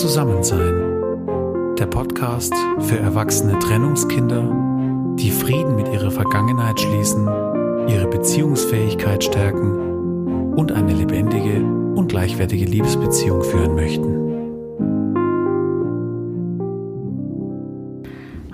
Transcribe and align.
Zusammensein. 0.00 1.76
Der 1.78 1.86
Podcast 1.86 2.52
für 2.80 2.98
erwachsene 2.98 3.56
Trennungskinder, 3.60 4.42
die 5.16 5.30
Frieden 5.30 5.76
mit 5.76 5.86
ihrer 5.86 6.10
Vergangenheit 6.10 6.80
schließen, 6.80 7.28
ihre 7.88 8.08
Beziehungsfähigkeit 8.08 9.22
stärken 9.22 10.54
und 10.56 10.72
eine 10.72 10.92
lebendige 10.94 11.62
und 11.94 12.08
gleichwertige 12.08 12.64
Liebesbeziehung 12.64 13.44
führen 13.44 13.76
möchten. 13.76 14.14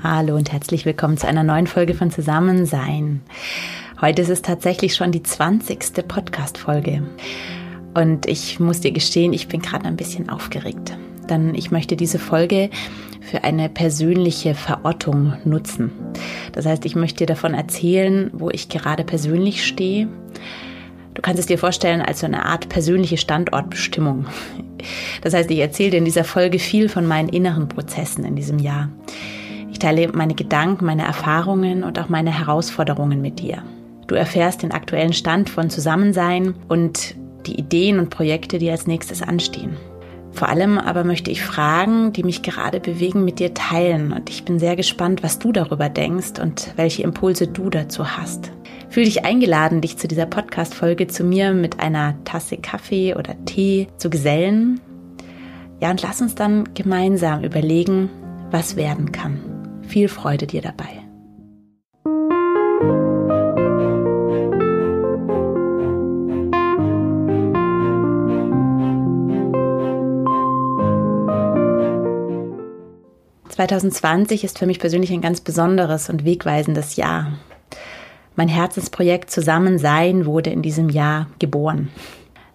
Hallo 0.03 0.37
und 0.37 0.53
herzlich 0.53 0.85
willkommen 0.85 1.17
zu 1.17 1.27
einer 1.27 1.43
neuen 1.43 1.67
Folge 1.67 1.95
von 1.95 2.11
Zusammensein. 2.11 3.23
Heute 4.03 4.21
ist 4.21 4.31
es 4.31 4.43
tatsächlich 4.43 4.95
schon 4.95 5.11
die 5.11 5.23
20. 5.23 6.07
Podcast-Folge. 6.07 7.03
Und 7.95 8.27
ich 8.27 8.61
muss 8.61 8.81
dir 8.81 8.93
gestehen, 8.93 9.33
ich 9.33 9.49
bin 9.49 9.63
gerade 9.63 9.87
ein 9.87 9.97
bisschen 9.97 10.29
aufgeregt. 10.29 10.99
Denn 11.31 11.55
ich 11.55 11.71
möchte 11.71 11.97
diese 11.97 12.19
Folge 12.19 12.71
für 13.21 13.45
eine 13.45 13.69
persönliche 13.69 14.55
Verortung 14.55 15.35
nutzen. 15.45 15.93
Das 16.53 16.67
heißt, 16.67 16.85
ich 16.85 16.97
möchte 16.97 17.19
dir 17.19 17.27
davon 17.27 17.55
erzählen, 17.55 18.31
wo 18.33 18.51
ich 18.51 18.69
gerade 18.69 19.05
persönlich 19.05 19.65
stehe. 19.65 20.09
Du 21.15 21.23
kannst 21.23 21.41
es 21.41 21.47
dir 21.47 21.59
vorstellen 21.59 22.03
als 22.03 22.21
so 22.21 22.27
eine 22.27 22.45
Art 22.47 22.69
persönliche 22.69 23.17
Standortbestimmung. 23.17 24.27
Das 25.23 25.35
heißt, 25.35 25.51
ich 25.51 25.59
erzähle 25.59 25.91
dir 25.91 25.99
in 25.99 26.05
dieser 26.05 26.25
Folge 26.25 26.59
viel 26.59 26.89
von 26.89 27.07
meinen 27.07 27.29
inneren 27.29 27.69
Prozessen 27.69 28.25
in 28.25 28.37
diesem 28.37 28.59
Jahr. 28.59 28.89
Ich 29.71 29.79
teile 29.79 30.09
meine 30.09 30.35
Gedanken, 30.35 30.87
meine 30.87 31.05
Erfahrungen 31.05 31.85
und 31.85 31.99
auch 31.99 32.09
meine 32.09 32.37
Herausforderungen 32.37 33.21
mit 33.21 33.41
dir. 33.41 33.63
Du 34.07 34.15
erfährst 34.15 34.63
den 34.63 34.73
aktuellen 34.73 35.13
Stand 35.13 35.51
von 35.51 35.71
Zusammensein 35.71 36.55
und 36.69 37.15
die 37.47 37.59
Ideen 37.59 37.99
und 37.99 38.11
Projekte, 38.11 38.59
die 38.59 38.71
als 38.71 38.87
nächstes 38.87 39.23
anstehen. 39.23 39.77
Vor 40.33 40.49
allem 40.49 40.79
aber 40.79 41.05
möchte 41.05 41.31
ich 41.31 41.43
Fragen, 41.43 42.13
die 42.13 42.23
mich 42.23 42.43
gerade 42.43 42.81
bewegen, 42.81 43.25
mit 43.25 43.39
dir 43.39 43.53
teilen 43.53 44.13
und 44.13 44.31
ich 44.31 44.45
bin 44.45 44.59
sehr 44.59 44.77
gespannt, 44.77 45.23
was 45.23 45.39
du 45.39 45.53
darüber 45.53 45.89
denkst 45.89 46.41
und 46.41 46.73
welche 46.77 47.03
Impulse 47.03 47.47
du 47.47 47.69
dazu 47.69 48.17
hast. 48.17 48.53
Fühl 48.89 49.05
dich 49.05 49.25
eingeladen, 49.25 49.81
dich 49.81 49.97
zu 49.97 50.09
dieser 50.09 50.27
Podcast-Folge 50.27 51.07
zu 51.07 51.25
mir 51.25 51.53
mit 51.53 51.81
einer 51.81 52.17
Tasse 52.25 52.57
Kaffee 52.57 53.15
oder 53.15 53.37
Tee 53.45 53.89
zu 53.99 54.11
gesellen. 54.11 54.81
Ja, 55.81 55.91
und 55.91 56.03
lass 56.03 56.21
uns 56.21 56.35
dann 56.35 56.75
gemeinsam 56.75 57.45
überlegen, 57.45 58.11
was 58.51 58.77
werden 58.77 59.13
kann. 59.13 59.41
Viel 59.83 60.09
Freude 60.09 60.47
dir 60.47 60.63
dabei. 60.63 61.00
2020 73.69 74.43
ist 74.43 74.59
für 74.59 74.65
mich 74.65 74.79
persönlich 74.79 75.13
ein 75.13 75.21
ganz 75.21 75.43
besonderes 75.43 76.09
und 76.09 76.25
wegweisendes 76.25 76.97
Jahr. 76.97 77.33
Mein 78.35 78.49
Herzensprojekt 78.49 79.31
Zusammensein 79.31 80.25
wurde 80.25 80.49
in 80.49 80.63
diesem 80.63 80.89
Jahr 80.89 81.27
geboren. 81.39 81.91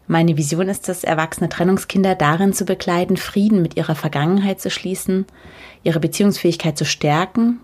Meine 0.08 0.36
Vision 0.36 0.68
ist 0.68 0.90
es, 0.90 1.04
erwachsene 1.04 1.48
Trennungskinder 1.48 2.16
darin 2.16 2.54
zu 2.54 2.66
begleiten, 2.66 3.18
Frieden 3.18 3.62
mit 3.62 3.78
ihrer 3.78 3.94
Vergangenheit 3.94 4.60
zu 4.60 4.72
schließen, 4.72 5.28
ihre 5.84 6.00
Beziehungsfähigkeit 6.00 6.76
zu 6.76 6.86
stärken, 6.86 7.60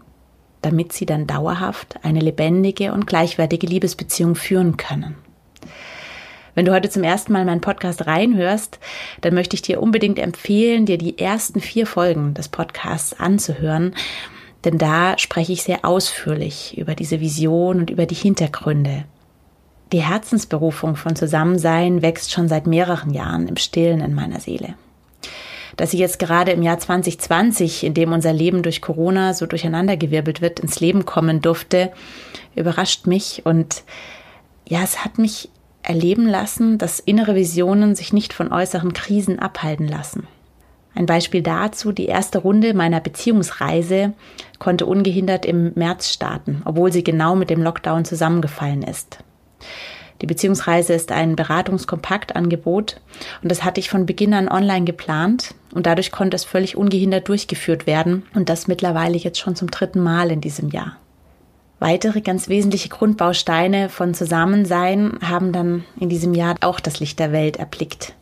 damit 0.61 0.93
sie 0.93 1.07
dann 1.07 1.25
dauerhaft 1.25 1.95
eine 2.03 2.19
lebendige 2.19 2.93
und 2.93 3.07
gleichwertige 3.07 3.65
Liebesbeziehung 3.65 4.35
führen 4.35 4.77
können. 4.77 5.15
Wenn 6.53 6.65
du 6.65 6.73
heute 6.73 6.89
zum 6.89 7.03
ersten 7.03 7.31
Mal 7.33 7.45
meinen 7.45 7.61
Podcast 7.61 8.07
reinhörst, 8.07 8.79
dann 9.21 9.33
möchte 9.33 9.55
ich 9.55 9.61
dir 9.61 9.81
unbedingt 9.81 10.19
empfehlen, 10.19 10.85
dir 10.85 10.97
die 10.97 11.17
ersten 11.17 11.61
vier 11.61 11.87
Folgen 11.87 12.33
des 12.33 12.49
Podcasts 12.49 13.17
anzuhören, 13.19 13.93
denn 14.65 14.77
da 14.77 15.17
spreche 15.17 15.53
ich 15.53 15.63
sehr 15.63 15.85
ausführlich 15.85 16.77
über 16.77 16.93
diese 16.93 17.19
Vision 17.19 17.79
und 17.79 17.89
über 17.89 18.05
die 18.05 18.15
Hintergründe. 18.15 19.05
Die 19.91 20.03
Herzensberufung 20.03 20.95
von 20.95 21.15
Zusammensein 21.15 22.01
wächst 22.01 22.31
schon 22.31 22.47
seit 22.47 22.67
mehreren 22.67 23.13
Jahren 23.13 23.47
im 23.47 23.57
Stillen 23.57 24.01
in 24.01 24.13
meiner 24.13 24.39
Seele. 24.39 24.75
Dass 25.77 25.91
sie 25.91 25.97
jetzt 25.97 26.19
gerade 26.19 26.51
im 26.51 26.61
Jahr 26.61 26.79
2020, 26.79 27.85
in 27.85 27.93
dem 27.93 28.11
unser 28.11 28.33
Leben 28.33 28.61
durch 28.61 28.81
Corona 28.81 29.33
so 29.33 29.45
durcheinandergewirbelt 29.45 30.41
wird, 30.41 30.59
ins 30.59 30.79
Leben 30.79 31.05
kommen 31.05 31.41
durfte, 31.41 31.91
überrascht 32.55 33.07
mich 33.07 33.45
und 33.45 33.83
ja, 34.67 34.81
es 34.83 35.03
hat 35.03 35.17
mich 35.17 35.49
erleben 35.83 36.27
lassen, 36.27 36.77
dass 36.77 36.99
innere 36.99 37.35
Visionen 37.35 37.95
sich 37.95 38.13
nicht 38.13 38.33
von 38.33 38.51
äußeren 38.51 38.93
Krisen 38.93 39.39
abhalten 39.39 39.87
lassen. 39.87 40.27
Ein 40.93 41.05
Beispiel 41.05 41.41
dazu, 41.41 41.91
die 41.91 42.05
erste 42.05 42.39
Runde 42.39 42.73
meiner 42.73 42.99
Beziehungsreise 42.99 44.13
konnte 44.59 44.85
ungehindert 44.85 45.45
im 45.45 45.71
März 45.75 46.09
starten, 46.09 46.61
obwohl 46.65 46.91
sie 46.91 47.03
genau 47.03 47.35
mit 47.35 47.49
dem 47.49 47.63
Lockdown 47.63 48.03
zusammengefallen 48.03 48.83
ist. 48.83 49.19
Die 50.21 50.27
Beziehungsreise 50.27 50.93
ist 50.93 51.11
ein 51.11 51.35
Beratungskompaktangebot 51.35 53.01
und 53.41 53.51
das 53.51 53.63
hatte 53.63 53.79
ich 53.79 53.89
von 53.89 54.05
Beginn 54.05 54.33
an 54.33 54.49
online 54.49 54.85
geplant 54.85 55.55
und 55.73 55.87
dadurch 55.87 56.11
konnte 56.11 56.35
es 56.35 56.43
völlig 56.43 56.77
ungehindert 56.77 57.27
durchgeführt 57.27 57.87
werden 57.87 58.23
und 58.35 58.49
das 58.49 58.67
mittlerweile 58.67 59.17
jetzt 59.17 59.39
schon 59.39 59.55
zum 59.55 59.71
dritten 59.71 59.99
Mal 59.99 60.29
in 60.29 60.41
diesem 60.41 60.69
Jahr. 60.69 60.97
Weitere 61.81 62.21
ganz 62.21 62.47
wesentliche 62.47 62.89
Grundbausteine 62.89 63.89
von 63.89 64.13
Zusammensein 64.13 65.17
haben 65.27 65.51
dann 65.51 65.83
in 65.99 66.09
diesem 66.09 66.35
Jahr 66.35 66.55
auch 66.61 66.79
das 66.79 66.99
Licht 66.99 67.17
der 67.17 67.31
Welt 67.31 67.57
erblickt. 67.57 68.13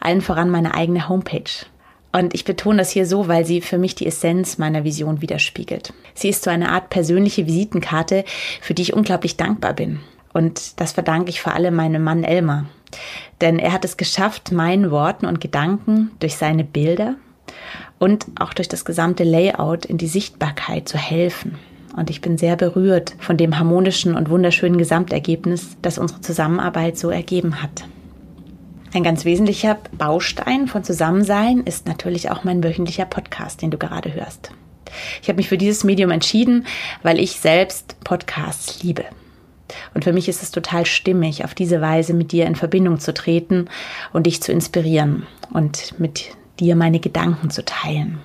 Allen 0.00 0.22
voran 0.22 0.50
meine 0.50 0.74
eigene 0.74 1.08
Homepage. 1.08 1.66
Und 2.10 2.34
ich 2.34 2.44
betone 2.44 2.78
das 2.78 2.90
hier 2.90 3.06
so, 3.06 3.28
weil 3.28 3.46
sie 3.46 3.60
für 3.60 3.78
mich 3.78 3.94
die 3.94 4.08
Essenz 4.08 4.58
meiner 4.58 4.82
Vision 4.82 5.22
widerspiegelt. 5.22 5.92
Sie 6.14 6.30
ist 6.30 6.42
so 6.42 6.50
eine 6.50 6.70
Art 6.70 6.90
persönliche 6.90 7.46
Visitenkarte, 7.46 8.24
für 8.60 8.74
die 8.74 8.82
ich 8.82 8.92
unglaublich 8.92 9.36
dankbar 9.36 9.74
bin. 9.74 10.00
Und 10.32 10.80
das 10.80 10.90
verdanke 10.90 11.30
ich 11.30 11.40
vor 11.40 11.54
allem 11.54 11.76
meinem 11.76 12.02
Mann 12.02 12.24
Elmar. 12.24 12.66
Denn 13.40 13.60
er 13.60 13.72
hat 13.72 13.84
es 13.84 13.96
geschafft, 13.96 14.50
meinen 14.50 14.90
Worten 14.90 15.26
und 15.26 15.40
Gedanken 15.40 16.10
durch 16.18 16.34
seine 16.34 16.64
Bilder 16.64 17.14
und 18.00 18.26
auch 18.40 18.52
durch 18.52 18.66
das 18.66 18.84
gesamte 18.84 19.22
Layout 19.22 19.84
in 19.84 19.96
die 19.96 20.08
Sichtbarkeit 20.08 20.88
zu 20.88 20.98
helfen. 20.98 21.56
Und 21.96 22.10
ich 22.10 22.20
bin 22.20 22.36
sehr 22.36 22.56
berührt 22.56 23.16
von 23.18 23.38
dem 23.38 23.58
harmonischen 23.58 24.14
und 24.14 24.28
wunderschönen 24.28 24.76
Gesamtergebnis, 24.76 25.76
das 25.80 25.98
unsere 25.98 26.20
Zusammenarbeit 26.20 26.98
so 26.98 27.10
ergeben 27.10 27.62
hat. 27.62 27.84
Ein 28.92 29.02
ganz 29.02 29.24
wesentlicher 29.24 29.78
Baustein 29.98 30.68
von 30.68 30.84
Zusammensein 30.84 31.60
ist 31.60 31.86
natürlich 31.86 32.30
auch 32.30 32.44
mein 32.44 32.62
wöchentlicher 32.62 33.06
Podcast, 33.06 33.62
den 33.62 33.70
du 33.70 33.78
gerade 33.78 34.14
hörst. 34.14 34.52
Ich 35.22 35.28
habe 35.28 35.38
mich 35.38 35.48
für 35.48 35.58
dieses 35.58 35.84
Medium 35.84 36.10
entschieden, 36.10 36.66
weil 37.02 37.18
ich 37.18 37.32
selbst 37.32 37.96
Podcasts 38.04 38.82
liebe. 38.82 39.04
Und 39.94 40.04
für 40.04 40.12
mich 40.12 40.28
ist 40.28 40.42
es 40.42 40.50
total 40.50 40.86
stimmig, 40.86 41.44
auf 41.44 41.54
diese 41.54 41.80
Weise 41.80 42.14
mit 42.14 42.30
dir 42.30 42.46
in 42.46 42.54
Verbindung 42.54 43.00
zu 43.00 43.12
treten 43.12 43.68
und 44.12 44.26
dich 44.26 44.42
zu 44.42 44.52
inspirieren 44.52 45.26
und 45.52 45.98
mit 45.98 46.30
dir 46.60 46.76
meine 46.76 47.00
Gedanken 47.00 47.50
zu 47.50 47.64
teilen. 47.64 48.20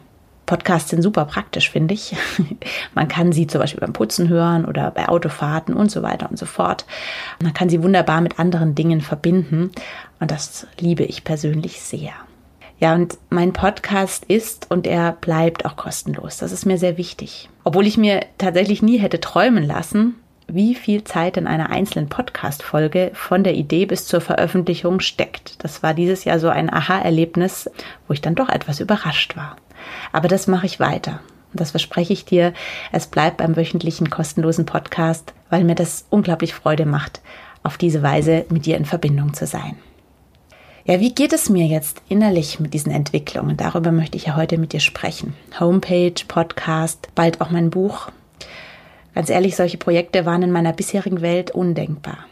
Podcasts 0.52 0.90
sind 0.90 1.02
super 1.02 1.24
praktisch, 1.24 1.70
finde 1.70 1.94
ich. 1.94 2.14
Man 2.94 3.08
kann 3.08 3.32
sie 3.32 3.48
zum 3.48 3.62
Beispiel 3.62 3.80
beim 3.80 3.94
Putzen 3.94 4.28
hören 4.28 4.66
oder 4.66 4.92
bei 4.92 5.08
Autofahrten 5.08 5.74
und 5.74 5.90
so 5.90 6.04
weiter 6.04 6.30
und 6.30 6.38
so 6.38 6.46
fort. 6.46 6.86
Man 7.42 7.54
kann 7.54 7.70
sie 7.70 7.82
wunderbar 7.82 8.20
mit 8.20 8.38
anderen 8.38 8.76
Dingen 8.76 9.00
verbinden 9.00 9.72
und 10.20 10.30
das 10.30 10.68
liebe 10.78 11.04
ich 11.04 11.24
persönlich 11.24 11.80
sehr. 11.80 12.12
Ja, 12.80 12.94
und 12.94 13.18
mein 13.30 13.54
Podcast 13.54 14.26
ist 14.26 14.70
und 14.70 14.88
er 14.88 15.14
bleibt 15.14 15.64
auch 15.64 15.78
kostenlos. 15.78 16.36
Das 16.40 16.52
ist 16.52 16.66
mir 16.66 16.78
sehr 16.78 16.98
wichtig. 16.98 17.48
Obwohl 17.64 17.88
ich 17.88 17.96
mir 17.96 18.26
tatsächlich 18.38 18.82
nie 18.82 18.98
hätte 18.98 19.22
träumen 19.22 19.64
lassen, 19.64 20.16
wie 20.54 20.76
viel 20.76 21.04
Zeit 21.04 21.38
in 21.38 21.48
einer 21.48 21.70
einzelnen 21.70 22.10
Podcast-Folge 22.10 23.12
von 23.14 23.44
der 23.44 23.56
Idee 23.56 23.86
bis 23.86 24.06
zur 24.06 24.22
Veröffentlichung 24.22 25.00
steckt. 25.00 25.64
Das 25.64 25.84
war 25.84 25.94
dieses 25.94 26.24
Jahr 26.24 26.40
so 26.40 26.50
ein 26.50 26.72
Aha-Erlebnis, 26.72 27.70
wo 28.08 28.14
ich 28.14 28.22
dann 28.22 28.36
doch 28.36 28.50
etwas 28.50 28.80
überrascht 28.80 29.38
war. 29.38 29.56
Aber 30.12 30.28
das 30.28 30.48
mache 30.48 30.66
ich 30.66 30.80
weiter. 30.80 31.20
Und 31.52 31.60
das 31.60 31.72
verspreche 31.72 32.14
ich 32.14 32.26
dir. 32.26 32.54
Es 32.92 33.08
bleibt 33.08 33.38
beim 33.38 33.56
wöchentlichen 33.56 34.10
kostenlosen 34.10 34.66
Podcast, 34.66 35.34
weil 35.50 35.64
mir 35.64 35.76
das 35.76 36.06
unglaublich 36.10 36.54
Freude 36.54 36.86
macht, 36.86 37.22
auf 37.64 37.78
diese 37.78 38.02
Weise 38.02 38.46
mit 38.50 38.66
dir 38.66 38.78
in 38.78 38.86
Verbindung 38.86 39.34
zu 39.34 39.46
sein. 39.46 39.76
Ja, 40.86 41.00
wie 41.00 41.14
geht 41.14 41.32
es 41.32 41.50
mir 41.50 41.68
jetzt 41.68 42.02
innerlich 42.10 42.60
mit 42.60 42.74
diesen 42.74 42.92
Entwicklungen? 42.92 43.56
Darüber 43.56 43.92
möchte 43.92 44.18
ich 44.18 44.26
ja 44.26 44.36
heute 44.36 44.58
mit 44.58 44.74
dir 44.74 44.80
sprechen. 44.80 45.36
Homepage, 45.60 46.16
Podcast, 46.28 47.10
bald 47.14 47.40
auch 47.40 47.52
mein 47.52 47.70
Buch. 47.70 48.10
Ganz 49.14 49.30
ehrlich, 49.30 49.56
solche 49.56 49.78
Projekte 49.78 50.26
waren 50.26 50.44
in 50.44 50.52
meiner 50.52 50.74
bisherigen 50.74 51.22
Welt 51.22 51.52
undenkbar. 51.52 52.26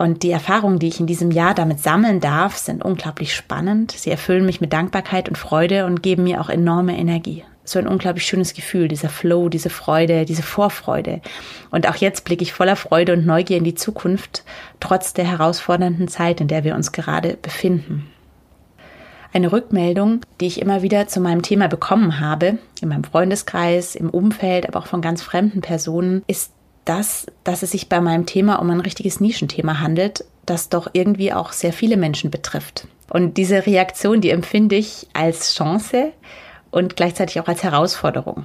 Und 0.00 0.22
die 0.22 0.30
Erfahrungen, 0.30 0.78
die 0.78 0.88
ich 0.88 0.98
in 0.98 1.06
diesem 1.06 1.30
Jahr 1.30 1.54
damit 1.54 1.80
sammeln 1.80 2.20
darf, 2.20 2.56
sind 2.56 2.82
unglaublich 2.82 3.34
spannend. 3.34 3.92
Sie 3.92 4.10
erfüllen 4.10 4.46
mich 4.46 4.60
mit 4.60 4.72
Dankbarkeit 4.72 5.28
und 5.28 5.36
Freude 5.36 5.84
und 5.84 6.02
geben 6.02 6.24
mir 6.24 6.40
auch 6.40 6.48
enorme 6.48 6.96
Energie. 6.96 7.44
So 7.64 7.78
ein 7.78 7.86
unglaublich 7.86 8.24
schönes 8.24 8.54
Gefühl, 8.54 8.88
dieser 8.88 9.10
Flow, 9.10 9.50
diese 9.50 9.68
Freude, 9.68 10.24
diese 10.24 10.42
Vorfreude. 10.42 11.20
Und 11.70 11.86
auch 11.86 11.96
jetzt 11.96 12.24
blicke 12.24 12.42
ich 12.42 12.54
voller 12.54 12.76
Freude 12.76 13.12
und 13.12 13.26
Neugier 13.26 13.58
in 13.58 13.64
die 13.64 13.74
Zukunft, 13.74 14.42
trotz 14.80 15.12
der 15.12 15.26
herausfordernden 15.26 16.08
Zeit, 16.08 16.40
in 16.40 16.48
der 16.48 16.64
wir 16.64 16.74
uns 16.74 16.92
gerade 16.92 17.36
befinden. 17.40 18.10
Eine 19.32 19.52
Rückmeldung, 19.52 20.20
die 20.40 20.46
ich 20.46 20.60
immer 20.60 20.82
wieder 20.82 21.06
zu 21.06 21.20
meinem 21.20 21.42
Thema 21.42 21.68
bekommen 21.68 22.18
habe, 22.20 22.58
in 22.80 22.88
meinem 22.88 23.04
Freundeskreis, 23.04 23.94
im 23.94 24.10
Umfeld, 24.10 24.68
aber 24.68 24.80
auch 24.80 24.86
von 24.86 25.02
ganz 25.02 25.22
fremden 25.22 25.60
Personen, 25.60 26.22
ist 26.26 26.52
das, 26.84 27.26
dass 27.44 27.62
es 27.62 27.70
sich 27.70 27.88
bei 27.88 28.00
meinem 28.00 28.26
Thema 28.26 28.56
um 28.56 28.70
ein 28.70 28.80
richtiges 28.80 29.20
Nischenthema 29.20 29.80
handelt, 29.80 30.24
das 30.46 30.68
doch 30.68 30.88
irgendwie 30.92 31.32
auch 31.32 31.52
sehr 31.52 31.72
viele 31.72 31.96
Menschen 31.96 32.30
betrifft. 32.30 32.88
Und 33.08 33.36
diese 33.36 33.66
Reaktion, 33.66 34.20
die 34.20 34.30
empfinde 34.30 34.76
ich 34.76 35.06
als 35.12 35.54
Chance 35.54 36.12
und 36.70 36.96
gleichzeitig 36.96 37.40
auch 37.40 37.48
als 37.48 37.62
Herausforderung. 37.62 38.44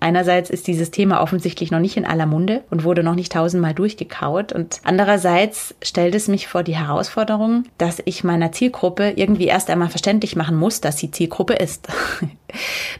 Einerseits 0.00 0.50
ist 0.50 0.66
dieses 0.66 0.90
Thema 0.90 1.22
offensichtlich 1.22 1.70
noch 1.70 1.78
nicht 1.78 1.96
in 1.96 2.04
aller 2.04 2.26
Munde 2.26 2.62
und 2.70 2.84
wurde 2.84 3.02
noch 3.02 3.14
nicht 3.14 3.32
tausendmal 3.32 3.74
durchgekaut. 3.74 4.52
Und 4.52 4.80
andererseits 4.84 5.74
stellt 5.82 6.14
es 6.14 6.28
mich 6.28 6.46
vor 6.46 6.62
die 6.62 6.76
Herausforderung, 6.76 7.64
dass 7.78 8.02
ich 8.04 8.24
meiner 8.24 8.52
Zielgruppe 8.52 9.14
irgendwie 9.16 9.46
erst 9.46 9.70
einmal 9.70 9.88
verständlich 9.88 10.36
machen 10.36 10.56
muss, 10.56 10.80
dass 10.80 10.98
sie 10.98 11.10
Zielgruppe 11.10 11.54
ist. 11.54 11.88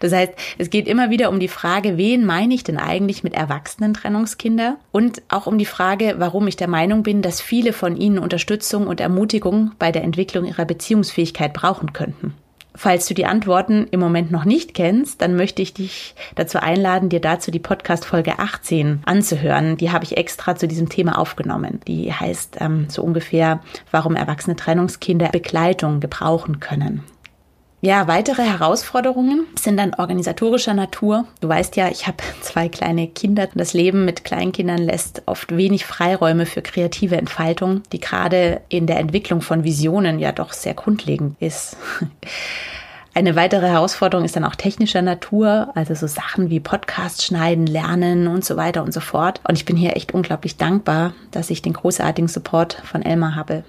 Das 0.01 0.13
heißt, 0.13 0.33
es 0.59 0.69
geht 0.69 0.89
immer 0.89 1.11
wieder 1.11 1.29
um 1.31 1.39
die 1.39 1.47
Frage, 1.47 1.97
wen 1.97 2.27
meine 2.27 2.55
ich 2.55 2.65
denn 2.65 2.77
eigentlich 2.77 3.23
mit 3.23 3.35
erwachsenen 3.35 3.95
Trennungskinder? 3.95 4.79
Und 4.91 5.23
auch 5.29 5.47
um 5.47 5.59
die 5.59 5.65
Frage, 5.65 6.17
warum 6.19 6.49
ich 6.49 6.57
der 6.57 6.67
Meinung 6.67 7.05
bin, 7.05 7.23
dass 7.23 7.41
viele 7.41 7.73
von 7.73 7.97
ihnen 7.97 8.19
Unterstützung 8.19 8.89
und 8.89 9.01
Ermutigung 9.01 9.71
bei 9.79 9.93
der 9.93 10.03
Entwicklung 10.03 10.45
ihrer 10.45 10.65
Beziehungsfähigkeit 10.65 11.53
brauchen 11.53 11.93
könnten. 11.93 12.35
Falls 12.77 13.07
du 13.07 13.15
die 13.15 13.27
Antworten 13.27 13.87
im 13.93 14.01
Moment 14.01 14.33
noch 14.33 14.45
nicht 14.45 14.75
kennst, 14.75 15.23
dann 15.23 15.37
möchte 15.37 15.63
ich 15.63 15.75
dich 15.75 16.15
dazu 16.35 16.59
einladen, 16.59 17.09
dir 17.09 17.21
dazu 17.21 17.53
die 17.53 17.61
Podcast 17.61 18.05
Folge 18.05 18.39
18 18.41 19.03
anzuhören. 19.05 19.77
Die 19.77 19.93
habe 19.93 20.05
ich 20.05 20.17
extra 20.17 20.57
zu 20.57 20.67
diesem 20.67 20.89
Thema 20.89 21.19
aufgenommen. 21.19 21.81
Die 21.87 22.13
heißt 22.13 22.57
ähm, 22.61 22.87
so 22.89 23.03
ungefähr, 23.03 23.61
warum 23.93 24.17
erwachsene 24.17 24.57
Trennungskinder 24.57 25.29
Begleitung 25.29 26.01
gebrauchen 26.01 26.59
können. 26.59 27.05
Ja, 27.85 28.09
weitere 28.09 28.45
Herausforderungen 28.45 29.47
sind 29.61 29.77
dann 29.77 29.93
organisatorischer 29.93 30.73
Natur. 30.73 31.27
Du 31.43 31.51
weißt 31.51 31.77
ja, 31.77 31.91
ich 31.91 32.07
habe 32.07 32.17
zwei 32.41 32.71
kleine 32.71 33.09
Kinder. 33.09 33.47
Das 33.55 33.75
Leben 33.75 34.07
mit 34.07 34.25
Kleinkindern 34.25 34.79
lässt 34.79 35.21
oft 35.27 35.55
wenig 35.55 35.85
Freiräume 35.85 36.47
für 36.47 36.63
kreative 36.63 37.19
Entfaltung, 37.19 37.83
die 37.93 38.01
gerade 38.01 38.63
in 38.71 38.87
der 38.87 39.01
Entwicklung 39.01 39.43
von 39.43 39.65
Visionen 39.65 40.19
ja 40.19 40.33
doch 40.33 40.55
sehr 40.55 40.73
grundlegend 40.73 41.37
ist. 41.43 41.77
Eine 43.13 43.37
weitere 43.37 43.69
Herausforderung 43.69 44.25
ist 44.25 44.35
dann 44.35 44.47
auch 44.47 44.55
technischer 44.55 45.03
Natur, 45.03 45.69
also 45.75 45.95
so 45.95 46.07
Sachen 46.07 46.49
wie 46.49 46.61
Podcast 46.61 47.23
schneiden, 47.23 47.67
lernen 47.67 48.29
und 48.29 48.47
so 48.47 48.57
weiter 48.57 48.83
und 48.83 48.95
so 48.95 49.01
fort. 49.01 49.43
Und 49.47 49.57
ich 49.57 49.67
bin 49.67 49.77
hier 49.77 49.95
echt 49.95 50.15
unglaublich 50.15 50.57
dankbar, 50.57 51.13
dass 51.33 51.51
ich 51.51 51.61
den 51.61 51.75
großartigen 51.75 52.29
Support 52.29 52.81
von 52.83 53.03
Elmar 53.03 53.37
habe. 53.37 53.63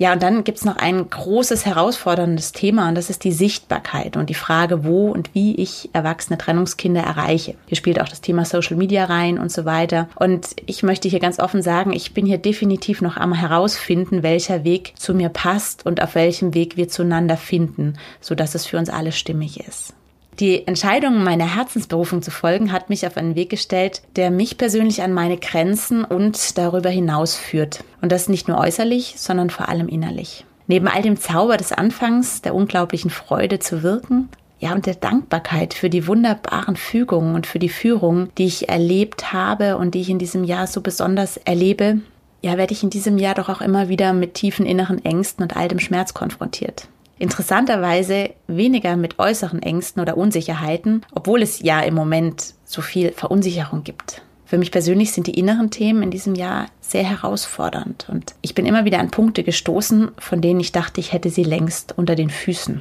Ja, 0.00 0.14
und 0.14 0.22
dann 0.22 0.44
gibt's 0.44 0.64
noch 0.64 0.78
ein 0.78 1.10
großes 1.10 1.66
herausforderndes 1.66 2.52
Thema 2.52 2.88
und 2.88 2.94
das 2.94 3.10
ist 3.10 3.22
die 3.22 3.32
Sichtbarkeit 3.32 4.16
und 4.16 4.30
die 4.30 4.34
Frage, 4.34 4.82
wo 4.82 5.10
und 5.10 5.34
wie 5.34 5.54
ich 5.56 5.90
erwachsene 5.92 6.38
Trennungskinder 6.38 7.02
erreiche. 7.02 7.54
Hier 7.66 7.76
spielt 7.76 8.00
auch 8.00 8.08
das 8.08 8.22
Thema 8.22 8.46
Social 8.46 8.78
Media 8.78 9.04
rein 9.04 9.38
und 9.38 9.52
so 9.52 9.66
weiter. 9.66 10.08
Und 10.14 10.56
ich 10.64 10.82
möchte 10.82 11.10
hier 11.10 11.20
ganz 11.20 11.38
offen 11.38 11.60
sagen, 11.60 11.92
ich 11.92 12.14
bin 12.14 12.24
hier 12.24 12.38
definitiv 12.38 13.02
noch 13.02 13.18
am 13.18 13.34
herausfinden, 13.34 14.22
welcher 14.22 14.64
Weg 14.64 14.94
zu 14.96 15.12
mir 15.12 15.28
passt 15.28 15.84
und 15.84 16.02
auf 16.02 16.14
welchem 16.14 16.54
Weg 16.54 16.78
wir 16.78 16.88
zueinander 16.88 17.36
finden, 17.36 17.98
so 18.22 18.34
dass 18.34 18.54
es 18.54 18.64
für 18.64 18.78
uns 18.78 18.88
alle 18.88 19.12
stimmig 19.12 19.60
ist. 19.60 19.92
Die 20.40 20.66
Entscheidung, 20.66 21.22
meiner 21.22 21.54
Herzensberufung 21.54 22.22
zu 22.22 22.30
folgen, 22.30 22.72
hat 22.72 22.88
mich 22.88 23.06
auf 23.06 23.18
einen 23.18 23.34
Weg 23.34 23.50
gestellt, 23.50 24.00
der 24.16 24.30
mich 24.30 24.56
persönlich 24.56 25.02
an 25.02 25.12
meine 25.12 25.36
Grenzen 25.36 26.02
und 26.02 26.56
darüber 26.56 26.88
hinaus 26.88 27.36
führt. 27.36 27.84
Und 28.00 28.10
das 28.10 28.26
nicht 28.26 28.48
nur 28.48 28.56
äußerlich, 28.56 29.16
sondern 29.18 29.50
vor 29.50 29.68
allem 29.68 29.86
innerlich. 29.86 30.46
Neben 30.66 30.88
all 30.88 31.02
dem 31.02 31.18
Zauber 31.18 31.58
des 31.58 31.72
Anfangs, 31.72 32.40
der 32.40 32.54
unglaublichen 32.54 33.10
Freude 33.10 33.58
zu 33.58 33.82
wirken, 33.82 34.30
ja, 34.60 34.72
und 34.72 34.86
der 34.86 34.94
Dankbarkeit 34.94 35.74
für 35.74 35.90
die 35.90 36.06
wunderbaren 36.06 36.76
Fügungen 36.76 37.34
und 37.34 37.46
für 37.46 37.58
die 37.58 37.68
Führung, 37.68 38.30
die 38.38 38.46
ich 38.46 38.70
erlebt 38.70 39.34
habe 39.34 39.76
und 39.76 39.94
die 39.94 40.00
ich 40.00 40.08
in 40.08 40.18
diesem 40.18 40.44
Jahr 40.44 40.66
so 40.66 40.80
besonders 40.80 41.36
erlebe, 41.36 42.00
ja, 42.40 42.56
werde 42.56 42.72
ich 42.72 42.82
in 42.82 42.88
diesem 42.88 43.18
Jahr 43.18 43.34
doch 43.34 43.50
auch 43.50 43.60
immer 43.60 43.90
wieder 43.90 44.14
mit 44.14 44.32
tiefen 44.32 44.64
inneren 44.64 45.04
Ängsten 45.04 45.42
und 45.42 45.54
all 45.54 45.68
dem 45.68 45.80
Schmerz 45.80 46.14
konfrontiert 46.14 46.88
interessanterweise 47.20 48.30
weniger 48.48 48.96
mit 48.96 49.18
äußeren 49.18 49.62
Ängsten 49.62 50.02
oder 50.02 50.16
Unsicherheiten, 50.16 51.06
obwohl 51.12 51.42
es 51.42 51.60
ja 51.60 51.80
im 51.80 51.94
Moment 51.94 52.54
so 52.64 52.82
viel 52.82 53.12
Verunsicherung 53.12 53.84
gibt. 53.84 54.22
Für 54.46 54.58
mich 54.58 54.72
persönlich 54.72 55.12
sind 55.12 55.28
die 55.28 55.38
inneren 55.38 55.70
Themen 55.70 56.02
in 56.02 56.10
diesem 56.10 56.34
Jahr 56.34 56.66
sehr 56.80 57.04
herausfordernd 57.04 58.08
und 58.10 58.34
ich 58.42 58.56
bin 58.56 58.66
immer 58.66 58.84
wieder 58.84 58.98
an 58.98 59.12
Punkte 59.12 59.44
gestoßen, 59.44 60.10
von 60.18 60.40
denen 60.40 60.58
ich 60.58 60.72
dachte, 60.72 60.98
ich 60.98 61.12
hätte 61.12 61.30
sie 61.30 61.44
längst 61.44 61.96
unter 61.96 62.16
den 62.16 62.30
Füßen. 62.30 62.80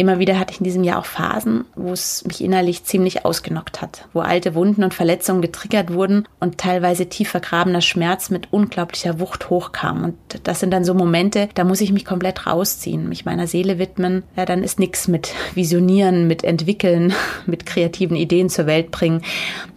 Immer 0.00 0.20
wieder 0.20 0.38
hatte 0.38 0.52
ich 0.52 0.60
in 0.60 0.64
diesem 0.64 0.84
Jahr 0.84 1.00
auch 1.00 1.04
Phasen, 1.04 1.64
wo 1.74 1.92
es 1.92 2.24
mich 2.24 2.40
innerlich 2.40 2.84
ziemlich 2.84 3.24
ausgenockt 3.24 3.82
hat, 3.82 4.06
wo 4.12 4.20
alte 4.20 4.54
Wunden 4.54 4.84
und 4.84 4.94
Verletzungen 4.94 5.42
getriggert 5.42 5.92
wurden 5.92 6.24
und 6.38 6.56
teilweise 6.56 7.06
tief 7.06 7.30
vergrabener 7.30 7.80
Schmerz 7.80 8.30
mit 8.30 8.52
unglaublicher 8.52 9.18
Wucht 9.18 9.50
hochkam. 9.50 10.04
Und 10.04 10.14
das 10.44 10.60
sind 10.60 10.70
dann 10.70 10.84
so 10.84 10.94
Momente, 10.94 11.48
da 11.54 11.64
muss 11.64 11.80
ich 11.80 11.90
mich 11.90 12.04
komplett 12.04 12.46
rausziehen, 12.46 13.08
mich 13.08 13.24
meiner 13.24 13.48
Seele 13.48 13.80
widmen. 13.80 14.22
Ja, 14.36 14.44
dann 14.44 14.62
ist 14.62 14.78
nichts 14.78 15.08
mit 15.08 15.34
Visionieren, 15.54 16.28
mit 16.28 16.44
Entwickeln, 16.44 17.12
mit 17.46 17.66
kreativen 17.66 18.16
Ideen 18.16 18.50
zur 18.50 18.66
Welt 18.66 18.92
bringen. 18.92 19.22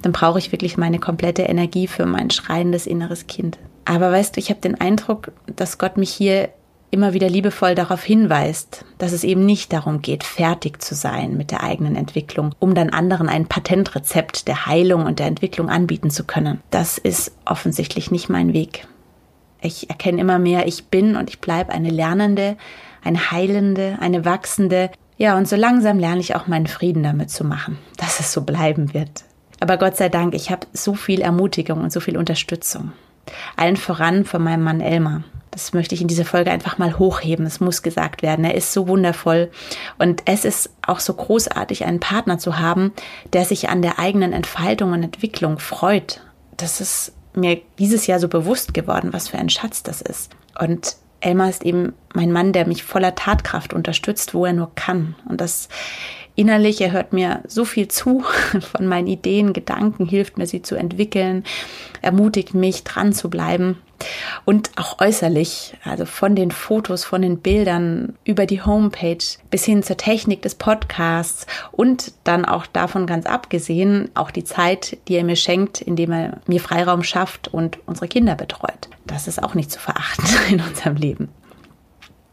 Dann 0.03 0.11
brauche 0.11 0.37
ich 0.37 0.51
wirklich 0.51 0.77
meine 0.77 0.99
komplette 0.99 1.41
Energie 1.41 1.87
für 1.87 2.05
mein 2.05 2.29
schreiendes 2.29 2.85
inneres 2.85 3.25
Kind. 3.25 3.57
Aber 3.85 4.11
weißt 4.11 4.35
du, 4.35 4.39
ich 4.39 4.51
habe 4.51 4.61
den 4.61 4.79
Eindruck, 4.79 5.31
dass 5.55 5.79
Gott 5.79 5.97
mich 5.97 6.11
hier 6.11 6.49
immer 6.91 7.13
wieder 7.13 7.29
liebevoll 7.29 7.73
darauf 7.73 8.03
hinweist, 8.03 8.85
dass 8.97 9.13
es 9.13 9.23
eben 9.23 9.45
nicht 9.45 9.73
darum 9.73 10.01
geht, 10.01 10.23
fertig 10.23 10.81
zu 10.81 10.93
sein 10.93 11.37
mit 11.37 11.51
der 11.51 11.63
eigenen 11.63 11.95
Entwicklung, 11.95 12.53
um 12.59 12.75
dann 12.75 12.89
anderen 12.89 13.29
ein 13.29 13.47
Patentrezept 13.47 14.47
der 14.47 14.65
Heilung 14.65 15.05
und 15.05 15.19
der 15.19 15.27
Entwicklung 15.27 15.69
anbieten 15.69 16.11
zu 16.11 16.25
können. 16.25 16.61
Das 16.69 16.97
ist 16.97 17.31
offensichtlich 17.45 18.11
nicht 18.11 18.29
mein 18.29 18.53
Weg. 18.53 18.87
Ich 19.61 19.89
erkenne 19.89 20.19
immer 20.19 20.37
mehr, 20.37 20.67
ich 20.67 20.85
bin 20.85 21.15
und 21.15 21.29
ich 21.29 21.39
bleibe 21.39 21.71
eine 21.71 21.89
Lernende, 21.89 22.57
eine 23.03 23.31
Heilende, 23.31 23.97
eine 24.01 24.25
Wachsende. 24.25 24.91
Ja, 25.17 25.37
und 25.37 25.47
so 25.47 25.55
langsam 25.55 25.97
lerne 25.97 26.19
ich 26.19 26.35
auch 26.35 26.47
meinen 26.47 26.67
Frieden 26.67 27.03
damit 27.03 27.29
zu 27.29 27.45
machen, 27.45 27.77
dass 27.97 28.19
es 28.19 28.33
so 28.33 28.41
bleiben 28.41 28.93
wird. 28.93 29.23
Aber 29.59 29.77
Gott 29.77 29.95
sei 29.95 30.09
Dank, 30.09 30.33
ich 30.33 30.49
habe 30.51 30.67
so 30.73 30.95
viel 30.95 31.21
Ermutigung 31.21 31.81
und 31.81 31.91
so 31.93 31.99
viel 31.99 32.17
Unterstützung. 32.17 32.91
Allen 33.55 33.77
voran 33.77 34.25
von 34.25 34.43
meinem 34.43 34.63
Mann 34.63 34.81
Elmar. 34.81 35.23
Das 35.51 35.73
möchte 35.73 35.93
ich 35.93 36.01
in 36.01 36.07
dieser 36.07 36.23
Folge 36.23 36.49
einfach 36.49 36.77
mal 36.77 36.97
hochheben. 36.97 37.45
Es 37.45 37.59
muss 37.59 37.81
gesagt 37.81 38.21
werden. 38.21 38.45
Er 38.45 38.55
ist 38.55 38.71
so 38.71 38.87
wundervoll. 38.87 39.51
Und 39.99 40.23
es 40.25 40.45
ist 40.45 40.69
auch 40.87 41.01
so 41.01 41.13
großartig, 41.13 41.83
einen 41.83 41.99
Partner 41.99 42.39
zu 42.39 42.57
haben, 42.57 42.93
der 43.33 43.43
sich 43.43 43.69
an 43.69 43.81
der 43.81 43.99
eigenen 43.99 44.31
Entfaltung 44.31 44.93
und 44.93 45.03
Entwicklung 45.03 45.59
freut. 45.59 46.21
Das 46.55 46.79
ist 46.79 47.13
mir 47.33 47.61
dieses 47.79 48.07
Jahr 48.07 48.19
so 48.19 48.29
bewusst 48.29 48.73
geworden, 48.73 49.11
was 49.11 49.27
für 49.27 49.37
ein 49.37 49.49
Schatz 49.49 49.83
das 49.83 50.01
ist. 50.01 50.31
Und 50.57 50.95
Elmar 51.19 51.49
ist 51.49 51.65
eben 51.65 51.93
mein 52.13 52.31
Mann, 52.31 52.53
der 52.53 52.65
mich 52.65 52.83
voller 52.83 53.15
Tatkraft 53.15 53.73
unterstützt, 53.73 54.33
wo 54.33 54.45
er 54.45 54.53
nur 54.53 54.71
kann. 54.75 55.15
Und 55.27 55.41
das 55.41 55.67
innerlich, 56.35 56.79
er 56.79 56.91
hört 56.91 57.11
mir 57.11 57.41
so 57.45 57.65
viel 57.65 57.89
zu 57.89 58.23
von 58.71 58.87
meinen 58.87 59.07
Ideen, 59.07 59.51
Gedanken, 59.51 60.05
hilft 60.05 60.37
mir, 60.37 60.47
sie 60.47 60.61
zu 60.61 60.75
entwickeln, 60.75 61.43
ermutigt 62.01 62.53
mich, 62.53 62.85
dran 62.85 63.11
zu 63.11 63.29
bleiben 63.29 63.77
und 64.45 64.71
auch 64.75 64.99
äußerlich, 64.99 65.75
also 65.83 66.05
von 66.05 66.35
den 66.35 66.51
Fotos, 66.51 67.03
von 67.03 67.21
den 67.21 67.39
Bildern 67.39 68.15
über 68.23 68.45
die 68.45 68.61
Homepage 68.61 69.23
bis 69.49 69.65
hin 69.65 69.83
zur 69.83 69.97
Technik 69.97 70.41
des 70.41 70.55
Podcasts 70.55 71.47
und 71.71 72.13
dann 72.23 72.45
auch 72.45 72.65
davon 72.65 73.07
ganz 73.07 73.25
abgesehen, 73.25 74.09
auch 74.13 74.31
die 74.31 74.43
Zeit, 74.43 74.97
die 75.07 75.15
er 75.15 75.23
mir 75.23 75.35
schenkt, 75.35 75.81
indem 75.81 76.11
er 76.11 76.41
mir 76.47 76.59
Freiraum 76.59 77.03
schafft 77.03 77.47
und 77.47 77.79
unsere 77.85 78.07
Kinder 78.07 78.35
betreut. 78.35 78.89
Das 79.05 79.27
ist 79.27 79.41
auch 79.41 79.55
nicht 79.55 79.71
zu 79.71 79.79
verachten 79.79 80.25
in 80.49 80.61
unserem 80.61 80.95
Leben. 80.95 81.29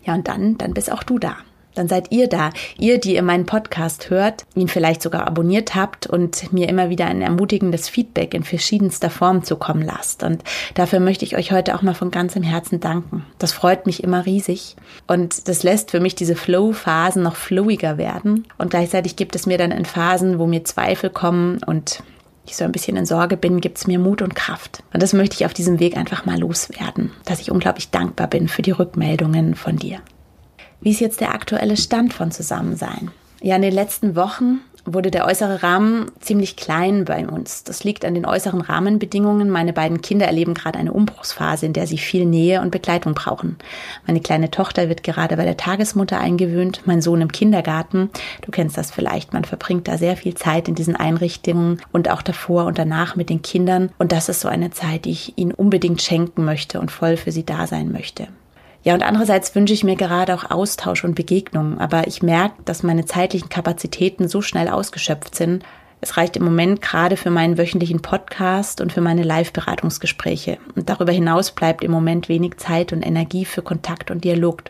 Ja, 0.04 0.14
und 0.14 0.28
dann, 0.28 0.56
dann 0.56 0.74
bist 0.74 0.90
auch 0.90 1.02
du 1.02 1.18
da 1.18 1.36
dann 1.78 1.88
seid 1.88 2.10
ihr 2.10 2.28
da. 2.28 2.50
Ihr, 2.78 2.98
die 2.98 3.14
ihr 3.14 3.22
meinen 3.22 3.46
Podcast 3.46 4.10
hört, 4.10 4.44
ihn 4.54 4.68
vielleicht 4.68 5.02
sogar 5.02 5.26
abonniert 5.26 5.74
habt 5.74 6.06
und 6.06 6.52
mir 6.52 6.68
immer 6.68 6.90
wieder 6.90 7.06
ein 7.06 7.22
ermutigendes 7.22 7.88
Feedback 7.88 8.34
in 8.34 8.44
verschiedenster 8.44 9.10
Form 9.10 9.44
zukommen 9.44 9.82
lasst. 9.82 10.22
Und 10.22 10.42
dafür 10.74 11.00
möchte 11.00 11.24
ich 11.24 11.36
euch 11.36 11.52
heute 11.52 11.74
auch 11.74 11.82
mal 11.82 11.94
von 11.94 12.10
ganzem 12.10 12.42
Herzen 12.42 12.80
danken. 12.80 13.24
Das 13.38 13.52
freut 13.52 13.86
mich 13.86 14.02
immer 14.02 14.26
riesig. 14.26 14.76
Und 15.06 15.48
das 15.48 15.62
lässt 15.62 15.90
für 15.90 16.00
mich 16.00 16.14
diese 16.14 16.36
Flow-Phasen 16.36 17.22
noch 17.22 17.36
flowiger 17.36 17.98
werden. 17.98 18.46
Und 18.58 18.70
gleichzeitig 18.70 19.16
gibt 19.16 19.34
es 19.34 19.46
mir 19.46 19.58
dann 19.58 19.70
in 19.70 19.84
Phasen, 19.84 20.38
wo 20.38 20.46
mir 20.46 20.64
Zweifel 20.64 21.10
kommen 21.10 21.60
und 21.64 22.02
ich 22.48 22.56
so 22.56 22.64
ein 22.64 22.72
bisschen 22.72 22.96
in 22.96 23.06
Sorge 23.06 23.36
bin, 23.36 23.60
gibt 23.60 23.78
es 23.78 23.86
mir 23.86 23.98
Mut 23.98 24.22
und 24.22 24.34
Kraft. 24.34 24.82
Und 24.92 25.02
das 25.02 25.12
möchte 25.12 25.36
ich 25.36 25.46
auf 25.46 25.54
diesem 25.54 25.80
Weg 25.80 25.96
einfach 25.96 26.24
mal 26.24 26.38
loswerden, 26.38 27.12
dass 27.24 27.40
ich 27.40 27.50
unglaublich 27.50 27.90
dankbar 27.90 28.26
bin 28.26 28.48
für 28.48 28.62
die 28.62 28.70
Rückmeldungen 28.70 29.54
von 29.54 29.76
dir. 29.76 30.00
Wie 30.80 30.90
ist 30.90 31.00
jetzt 31.00 31.20
der 31.20 31.34
aktuelle 31.34 31.76
Stand 31.76 32.14
von 32.14 32.30
Zusammensein? 32.30 33.10
Ja, 33.40 33.56
in 33.56 33.62
den 33.62 33.74
letzten 33.74 34.16
Wochen 34.16 34.60
wurde 34.84 35.10
der 35.10 35.26
äußere 35.26 35.62
Rahmen 35.62 36.10
ziemlich 36.20 36.56
klein 36.56 37.04
bei 37.04 37.26
uns. 37.26 37.64
Das 37.64 37.84
liegt 37.84 38.04
an 38.04 38.14
den 38.14 38.26
äußeren 38.26 38.60
Rahmenbedingungen. 38.60 39.50
Meine 39.50 39.72
beiden 39.72 40.00
Kinder 40.00 40.26
erleben 40.26 40.54
gerade 40.54 40.78
eine 40.78 40.92
Umbruchsphase, 40.92 41.66
in 41.66 41.72
der 41.72 41.86
sie 41.86 41.98
viel 41.98 42.24
Nähe 42.24 42.60
und 42.60 42.70
Begleitung 42.70 43.14
brauchen. 43.14 43.56
Meine 44.06 44.20
kleine 44.20 44.50
Tochter 44.50 44.88
wird 44.88 45.02
gerade 45.02 45.36
bei 45.36 45.44
der 45.44 45.56
Tagesmutter 45.56 46.18
eingewöhnt, 46.18 46.82
mein 46.86 47.02
Sohn 47.02 47.20
im 47.20 47.32
Kindergarten. 47.32 48.10
Du 48.42 48.50
kennst 48.50 48.78
das 48.78 48.90
vielleicht, 48.90 49.32
man 49.32 49.44
verbringt 49.44 49.88
da 49.88 49.98
sehr 49.98 50.16
viel 50.16 50.34
Zeit 50.34 50.68
in 50.68 50.74
diesen 50.74 50.96
Einrichtungen 50.96 51.80
und 51.92 52.10
auch 52.10 52.22
davor 52.22 52.64
und 52.64 52.78
danach 52.78 53.16
mit 53.16 53.30
den 53.30 53.42
Kindern. 53.42 53.90
Und 53.98 54.12
das 54.12 54.28
ist 54.28 54.40
so 54.40 54.48
eine 54.48 54.70
Zeit, 54.70 55.04
die 55.04 55.10
ich 55.10 55.36
ihnen 55.36 55.52
unbedingt 55.52 56.02
schenken 56.02 56.44
möchte 56.44 56.80
und 56.80 56.90
voll 56.90 57.16
für 57.16 57.32
sie 57.32 57.44
da 57.44 57.66
sein 57.66 57.92
möchte. 57.92 58.28
Ja, 58.84 58.94
und 58.94 59.02
andererseits 59.02 59.54
wünsche 59.54 59.74
ich 59.74 59.84
mir 59.84 59.96
gerade 59.96 60.34
auch 60.34 60.50
Austausch 60.50 61.04
und 61.04 61.14
Begegnungen, 61.14 61.78
aber 61.78 62.06
ich 62.06 62.22
merke, 62.22 62.54
dass 62.64 62.82
meine 62.82 63.04
zeitlichen 63.04 63.48
Kapazitäten 63.48 64.28
so 64.28 64.40
schnell 64.40 64.68
ausgeschöpft 64.68 65.34
sind. 65.34 65.64
Es 66.00 66.16
reicht 66.16 66.36
im 66.36 66.44
Moment 66.44 66.80
gerade 66.80 67.16
für 67.16 67.30
meinen 67.30 67.58
wöchentlichen 67.58 68.00
Podcast 68.00 68.80
und 68.80 68.92
für 68.92 69.00
meine 69.00 69.24
Live-Beratungsgespräche. 69.24 70.58
Und 70.76 70.88
darüber 70.88 71.12
hinaus 71.12 71.50
bleibt 71.50 71.82
im 71.82 71.90
Moment 71.90 72.28
wenig 72.28 72.56
Zeit 72.58 72.92
und 72.92 73.04
Energie 73.04 73.44
für 73.44 73.62
Kontakt 73.62 74.12
und 74.12 74.22
Dialog. 74.22 74.62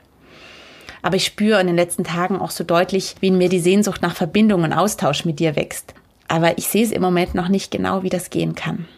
Aber 1.02 1.16
ich 1.16 1.26
spüre 1.26 1.60
in 1.60 1.66
den 1.66 1.76
letzten 1.76 2.04
Tagen 2.04 2.38
auch 2.38 2.50
so 2.50 2.64
deutlich, 2.64 3.16
wie 3.20 3.28
in 3.28 3.38
mir 3.38 3.50
die 3.50 3.60
Sehnsucht 3.60 4.00
nach 4.00 4.16
Verbindung 4.16 4.64
und 4.64 4.72
Austausch 4.72 5.26
mit 5.26 5.38
dir 5.38 5.54
wächst. 5.54 5.94
Aber 6.28 6.56
ich 6.58 6.68
sehe 6.68 6.84
es 6.84 6.92
im 6.92 7.02
Moment 7.02 7.34
noch 7.34 7.48
nicht 7.48 7.70
genau, 7.70 8.02
wie 8.02 8.10
das 8.10 8.30
gehen 8.30 8.54
kann. 8.54 8.88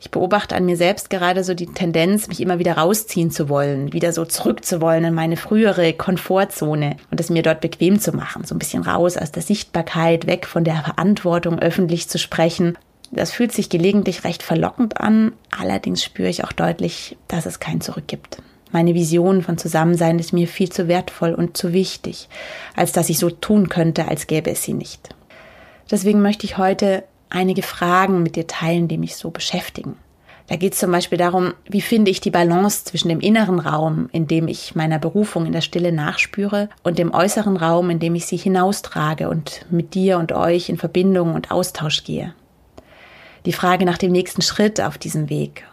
Ich 0.00 0.12
beobachte 0.12 0.54
an 0.54 0.64
mir 0.64 0.76
selbst 0.76 1.10
gerade 1.10 1.42
so 1.42 1.54
die 1.54 1.66
Tendenz, 1.66 2.28
mich 2.28 2.40
immer 2.40 2.60
wieder 2.60 2.74
rausziehen 2.74 3.32
zu 3.32 3.48
wollen, 3.48 3.92
wieder 3.92 4.12
so 4.12 4.24
zurückzuwollen 4.24 5.04
in 5.04 5.14
meine 5.14 5.36
frühere 5.36 5.92
Komfortzone 5.92 6.96
und 7.10 7.18
es 7.18 7.30
mir 7.30 7.42
dort 7.42 7.60
bequem 7.60 7.98
zu 7.98 8.12
machen, 8.12 8.44
so 8.44 8.54
ein 8.54 8.60
bisschen 8.60 8.84
raus 8.84 9.16
aus 9.16 9.32
der 9.32 9.42
Sichtbarkeit, 9.42 10.26
weg 10.26 10.46
von 10.46 10.62
der 10.62 10.76
Verantwortung, 10.76 11.58
öffentlich 11.58 12.08
zu 12.08 12.18
sprechen. 12.18 12.78
Das 13.10 13.32
fühlt 13.32 13.52
sich 13.52 13.70
gelegentlich 13.70 14.22
recht 14.22 14.42
verlockend 14.42 15.00
an, 15.00 15.32
allerdings 15.50 16.04
spüre 16.04 16.28
ich 16.28 16.44
auch 16.44 16.52
deutlich, 16.52 17.16
dass 17.26 17.46
es 17.46 17.58
kein 17.58 17.80
Zurück 17.80 18.06
gibt. 18.06 18.40
Meine 18.70 18.94
Vision 18.94 19.42
von 19.42 19.56
Zusammensein 19.58 20.18
ist 20.18 20.32
mir 20.32 20.46
viel 20.46 20.70
zu 20.70 20.88
wertvoll 20.88 21.34
und 21.34 21.56
zu 21.56 21.72
wichtig, 21.72 22.28
als 22.76 22.92
dass 22.92 23.08
ich 23.08 23.18
so 23.18 23.30
tun 23.30 23.68
könnte, 23.68 24.06
als 24.06 24.26
gäbe 24.26 24.50
es 24.50 24.62
sie 24.62 24.74
nicht. 24.74 25.08
Deswegen 25.90 26.20
möchte 26.20 26.44
ich 26.44 26.58
heute 26.58 27.04
einige 27.30 27.62
Fragen 27.62 28.22
mit 28.22 28.36
dir 28.36 28.46
teilen, 28.46 28.88
die 28.88 28.98
mich 28.98 29.16
so 29.16 29.30
beschäftigen. 29.30 29.96
Da 30.48 30.56
geht 30.56 30.72
es 30.72 30.78
zum 30.78 30.90
Beispiel 30.90 31.18
darum, 31.18 31.52
wie 31.68 31.82
finde 31.82 32.10
ich 32.10 32.22
die 32.22 32.30
Balance 32.30 32.84
zwischen 32.84 33.10
dem 33.10 33.20
inneren 33.20 33.58
Raum, 33.58 34.08
in 34.12 34.26
dem 34.26 34.48
ich 34.48 34.74
meiner 34.74 34.98
Berufung 34.98 35.44
in 35.44 35.52
der 35.52 35.60
Stille 35.60 35.92
nachspüre, 35.92 36.70
und 36.82 36.98
dem 36.98 37.12
äußeren 37.12 37.58
Raum, 37.58 37.90
in 37.90 37.98
dem 37.98 38.14
ich 38.14 38.24
sie 38.24 38.38
hinaustrage 38.38 39.28
und 39.28 39.66
mit 39.70 39.92
dir 39.92 40.16
und 40.18 40.32
euch 40.32 40.70
in 40.70 40.78
Verbindung 40.78 41.34
und 41.34 41.50
Austausch 41.50 42.02
gehe. 42.02 42.34
Die 43.44 43.52
Frage 43.52 43.84
nach 43.84 43.98
dem 43.98 44.10
nächsten 44.10 44.40
Schritt 44.40 44.80
auf 44.80 44.96
diesem 44.96 45.28
Weg. 45.28 45.64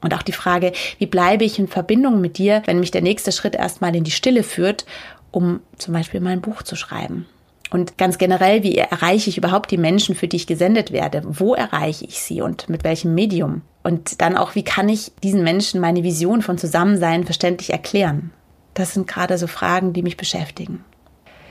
Und 0.00 0.14
auch 0.14 0.22
die 0.22 0.32
Frage, 0.32 0.72
wie 0.98 1.06
bleibe 1.06 1.44
ich 1.44 1.58
in 1.60 1.68
Verbindung 1.68 2.20
mit 2.20 2.36
dir, 2.36 2.62
wenn 2.66 2.80
mich 2.80 2.90
der 2.90 3.02
nächste 3.02 3.30
Schritt 3.30 3.54
erstmal 3.54 3.94
in 3.94 4.04
die 4.04 4.10
Stille 4.10 4.42
führt, 4.42 4.84
um 5.30 5.60
zum 5.78 5.94
Beispiel 5.94 6.20
mein 6.20 6.40
Buch 6.40 6.62
zu 6.62 6.74
schreiben. 6.74 7.26
Und 7.74 7.98
ganz 7.98 8.18
generell, 8.18 8.62
wie 8.62 8.78
erreiche 8.78 9.28
ich 9.28 9.36
überhaupt 9.36 9.72
die 9.72 9.78
Menschen, 9.78 10.14
für 10.14 10.28
die 10.28 10.36
ich 10.36 10.46
gesendet 10.46 10.92
werde? 10.92 11.22
Wo 11.26 11.54
erreiche 11.54 12.04
ich 12.04 12.20
sie 12.20 12.40
und 12.40 12.68
mit 12.68 12.84
welchem 12.84 13.16
Medium? 13.16 13.62
Und 13.82 14.20
dann 14.20 14.36
auch, 14.36 14.54
wie 14.54 14.62
kann 14.62 14.88
ich 14.88 15.10
diesen 15.24 15.42
Menschen 15.42 15.80
meine 15.80 16.04
Vision 16.04 16.40
von 16.40 16.56
Zusammensein 16.56 17.24
verständlich 17.24 17.70
erklären? 17.70 18.30
Das 18.74 18.94
sind 18.94 19.08
gerade 19.08 19.38
so 19.38 19.48
Fragen, 19.48 19.92
die 19.92 20.04
mich 20.04 20.16
beschäftigen. 20.16 20.84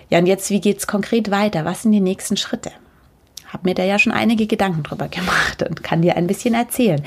Ja, 0.10 0.20
und 0.20 0.26
jetzt, 0.26 0.50
wie 0.50 0.62
geht's 0.62 0.88
konkret 0.88 1.30
weiter? 1.30 1.66
Was 1.66 1.82
sind 1.82 1.92
die 1.92 2.00
nächsten 2.00 2.38
Schritte? 2.38 2.72
Hab 3.52 3.66
mir 3.66 3.76
da 3.76 3.84
ja 3.84 4.00
schon 4.00 4.14
einige 4.14 4.48
Gedanken 4.48 4.84
drüber 4.84 5.08
gemacht 5.10 5.62
und 5.68 5.84
kann 5.84 6.04
dir 6.04 6.16
ein 6.16 6.28
bisschen 6.28 6.54
erzählen. 6.54 7.04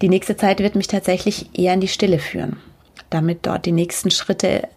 Die 0.00 0.08
nächste 0.08 0.38
Zeit 0.38 0.60
wird 0.60 0.74
mich 0.74 0.86
tatsächlich 0.86 1.50
eher 1.52 1.74
in 1.74 1.82
die 1.82 1.88
Stille 1.88 2.18
führen, 2.18 2.56
damit 3.10 3.40
dort 3.44 3.66
die 3.66 3.72
nächsten 3.72 4.10
Schritte 4.10 4.70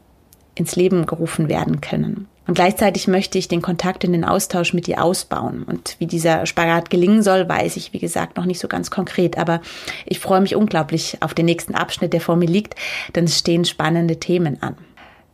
ins 0.55 0.75
Leben 0.75 1.05
gerufen 1.05 1.47
werden 1.47 1.79
können. 1.79 2.27
Und 2.47 2.53
gleichzeitig 2.53 3.07
möchte 3.07 3.37
ich 3.37 3.47
den 3.47 3.61
Kontakt 3.61 4.03
in 4.03 4.11
den 4.11 4.23
Austausch 4.23 4.73
mit 4.73 4.87
dir 4.87 5.03
ausbauen. 5.03 5.63
Und 5.63 5.95
wie 5.99 6.05
dieser 6.05 6.45
Spagat 6.45 6.89
gelingen 6.89 7.23
soll, 7.23 7.49
weiß 7.49 7.75
ich, 7.77 7.91
wie 7.93 7.99
gesagt, 7.99 8.37
noch 8.37 8.45
nicht 8.45 8.59
so 8.59 8.67
ganz 8.67 8.91
konkret. 8.91 9.37
Aber 9.37 9.61
ich 10.05 10.19
freue 10.19 10.41
mich 10.41 10.55
unglaublich 10.55 11.17
auf 11.21 11.33
den 11.33 11.45
nächsten 11.45 11.73
Abschnitt, 11.73 12.13
der 12.13 12.21
vor 12.21 12.35
mir 12.35 12.47
liegt, 12.47 12.75
denn 13.15 13.25
es 13.25 13.39
stehen 13.39 13.65
spannende 13.65 14.19
Themen 14.19 14.61
an. 14.61 14.75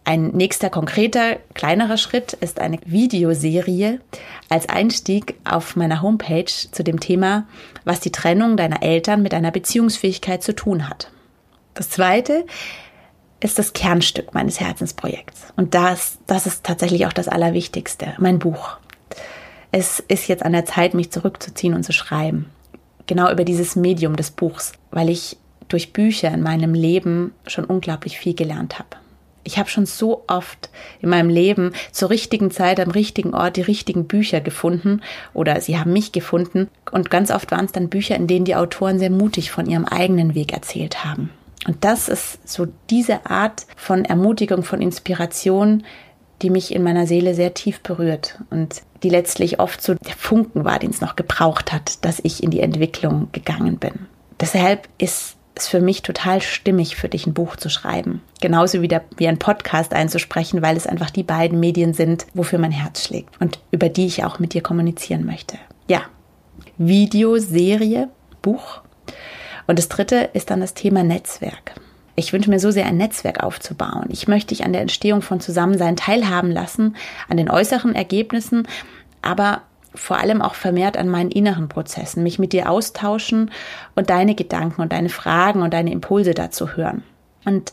Ein 0.04 0.30
nächster 0.30 0.72
konkreter, 0.72 1.38
kleinerer 1.54 1.98
Schritt 1.98 2.34
ist 2.34 2.60
eine 2.60 2.80
Videoserie 2.86 4.00
als 4.50 4.68
Einstieg 4.68 5.36
auf 5.44 5.76
meiner 5.76 6.02
Homepage 6.02 6.46
zu 6.46 6.84
dem 6.84 7.00
Thema, 7.00 7.46
was 7.86 8.00
die 8.00 8.12
Trennung 8.12 8.58
deiner 8.58 8.82
Eltern 8.82 9.22
mit 9.22 9.34
deiner 9.34 9.52
Beziehungsfähigkeit 9.52 10.42
zu 10.42 10.56
tun 10.56 10.90
hat. 10.90 11.12
Das 11.76 11.90
zweite 11.90 12.46
ist 13.42 13.60
das 13.60 13.74
Kernstück 13.74 14.34
meines 14.34 14.60
Herzensprojekts. 14.60 15.48
Und 15.58 15.74
das, 15.74 16.20
das 16.28 16.46
ist 16.46 16.64
tatsächlich 16.64 17.06
auch 17.06 17.14
das 17.14 17.28
Allerwichtigste, 17.28 18.14
mein 18.20 18.40
Buch. 18.40 18.78
Es 19.72 20.00
ist 20.00 20.28
jetzt 20.28 20.44
an 20.44 20.54
der 20.54 20.66
Zeit, 20.66 20.94
mich 20.94 21.12
zurückzuziehen 21.12 21.74
und 21.74 21.84
zu 21.84 21.92
schreiben. 21.92 22.50
Genau 23.08 23.32
über 23.32 23.44
dieses 23.44 23.76
Medium 23.76 24.16
des 24.16 24.32
Buchs, 24.32 24.74
weil 24.92 25.10
ich 25.10 25.38
durch 25.68 25.94
Bücher 25.94 26.32
in 26.32 26.44
meinem 26.44 26.74
Leben 26.74 27.34
schon 27.48 27.66
unglaublich 27.66 28.20
viel 28.20 28.36
gelernt 28.36 28.78
habe. 28.78 28.90
Ich 29.44 29.58
habe 29.58 29.70
schon 29.70 29.88
so 29.88 30.24
oft 30.28 30.70
in 31.00 31.10
meinem 31.10 31.30
Leben 31.30 31.74
zur 31.92 32.12
richtigen 32.12 32.52
Zeit 32.52 32.80
am 32.80 32.92
richtigen 32.92 33.34
Ort 33.34 33.58
die 33.58 33.62
richtigen 33.62 34.06
Bücher 34.06 34.40
gefunden 34.40 35.02
oder 35.34 35.60
sie 35.62 35.80
haben 35.80 35.94
mich 35.94 36.12
gefunden 36.12 36.70
und 36.92 37.10
ganz 37.10 37.32
oft 37.32 37.50
waren 37.52 37.66
es 37.66 37.72
dann 37.72 37.90
Bücher, 37.90 38.16
in 38.16 38.28
denen 38.28 38.46
die 38.46 38.56
Autoren 38.56 39.00
sehr 39.00 39.10
mutig 39.10 39.50
von 39.50 39.66
ihrem 39.66 39.86
eigenen 39.86 40.36
Weg 40.36 40.54
erzählt 40.54 41.04
haben. 41.04 41.32
Und 41.68 41.84
das 41.84 42.10
ist 42.10 42.48
so 42.48 42.68
diese 42.90 43.26
Art 43.26 43.66
von 43.76 44.06
Ermutigung, 44.06 44.64
von 44.64 44.82
Inspiration, 44.82 45.84
die 46.42 46.50
mich 46.50 46.74
in 46.74 46.84
meiner 46.84 47.06
Seele 47.06 47.36
sehr 47.36 47.54
tief 47.54 47.82
berührt 47.82 48.40
und 48.50 48.82
die 49.04 49.10
letztlich 49.10 49.60
oft 49.60 49.82
so 49.82 49.94
der 49.94 50.16
Funken 50.16 50.66
war, 50.66 50.80
den 50.80 50.90
es 50.90 51.02
noch 51.02 51.16
gebraucht 51.16 51.72
hat, 51.72 52.04
dass 52.04 52.20
ich 52.24 52.44
in 52.44 52.50
die 52.50 52.62
Entwicklung 52.62 53.30
gegangen 53.32 53.78
bin. 53.78 54.08
Deshalb 54.40 54.88
ist 54.98 55.36
es 55.54 55.68
für 55.68 55.82
mich 55.82 56.02
total 56.02 56.42
stimmig, 56.42 56.96
für 56.96 57.10
dich 57.10 57.28
ein 57.28 57.34
Buch 57.34 57.56
zu 57.56 57.70
schreiben. 57.70 58.22
Genauso 58.40 58.82
wie, 58.82 58.88
der, 58.88 59.04
wie 59.18 59.28
ein 59.28 59.38
Podcast 59.38 59.94
einzusprechen, 59.94 60.62
weil 60.62 60.78
es 60.78 60.88
einfach 60.88 61.10
die 61.12 61.24
beiden 61.24 61.60
Medien 61.60 61.94
sind, 61.94 62.26
wofür 62.34 62.58
mein 62.58 62.72
Herz 62.72 63.06
schlägt 63.06 63.40
und 63.40 63.60
über 63.70 63.90
die 63.90 64.08
ich 64.08 64.24
auch 64.24 64.40
mit 64.40 64.54
dir 64.54 64.62
kommunizieren 64.62 65.26
möchte. 65.26 65.58
Ja, 65.88 66.04
Videoserie, 66.78 68.10
Buch 68.42 68.82
und 69.72 69.80
das 69.80 69.88
dritte 69.88 70.30
ist 70.34 70.52
dann 70.52 70.60
das 70.60 70.74
Thema 70.74 71.02
Netzwerk. 71.02 71.76
Ich 72.18 72.34
wünsche 72.34 72.50
mir 72.50 72.60
so 72.60 72.72
sehr 72.72 72.88
ein 72.88 72.98
Netzwerk 72.98 73.42
aufzubauen. 73.42 74.10
Ich 74.10 74.28
möchte 74.28 74.50
dich 74.50 74.66
an 74.66 74.74
der 74.74 74.82
Entstehung 74.82 75.22
von 75.22 75.40
Zusammensein 75.40 75.96
teilhaben 75.96 76.52
lassen, 76.52 76.98
an 77.30 77.38
den 77.38 77.50
äußeren 77.50 77.96
Ergebnissen, 77.96 78.68
aber 79.22 79.62
vor 79.96 80.18
allem 80.18 80.42
auch 80.42 80.56
vermehrt 80.56 80.98
an 80.98 81.08
meinen 81.08 81.32
inneren 81.32 81.70
Prozessen, 81.70 82.22
mich 82.22 82.38
mit 82.38 82.52
dir 82.52 82.70
austauschen 82.70 83.50
und 83.96 84.10
deine 84.10 84.36
Gedanken 84.36 84.82
und 84.82 84.92
deine 84.92 85.08
Fragen 85.08 85.62
und 85.62 85.74
deine 85.74 85.94
Impulse 85.94 86.34
dazu 86.34 86.76
hören. 86.76 87.04
Und 87.46 87.72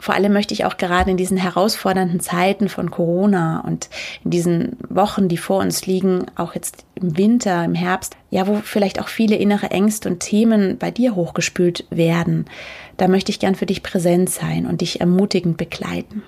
vor 0.00 0.14
allem 0.14 0.32
möchte 0.32 0.54
ich 0.54 0.64
auch 0.64 0.76
gerade 0.76 1.10
in 1.10 1.16
diesen 1.16 1.36
herausfordernden 1.36 2.20
Zeiten 2.20 2.68
von 2.68 2.90
Corona 2.90 3.60
und 3.60 3.88
in 4.24 4.30
diesen 4.30 4.76
Wochen, 4.88 5.28
die 5.28 5.36
vor 5.36 5.60
uns 5.60 5.86
liegen, 5.86 6.26
auch 6.36 6.54
jetzt 6.54 6.84
im 6.94 7.18
Winter, 7.18 7.64
im 7.64 7.74
Herbst, 7.74 8.16
ja, 8.30 8.46
wo 8.46 8.60
vielleicht 8.62 9.00
auch 9.00 9.08
viele 9.08 9.36
innere 9.36 9.70
Ängste 9.70 10.08
und 10.08 10.20
Themen 10.20 10.78
bei 10.78 10.90
dir 10.90 11.16
hochgespült 11.16 11.84
werden, 11.90 12.46
da 12.96 13.08
möchte 13.08 13.30
ich 13.30 13.40
gern 13.40 13.56
für 13.56 13.66
dich 13.66 13.82
präsent 13.82 14.30
sein 14.30 14.66
und 14.66 14.80
dich 14.80 15.00
ermutigend 15.00 15.56
begleiten. 15.56 16.22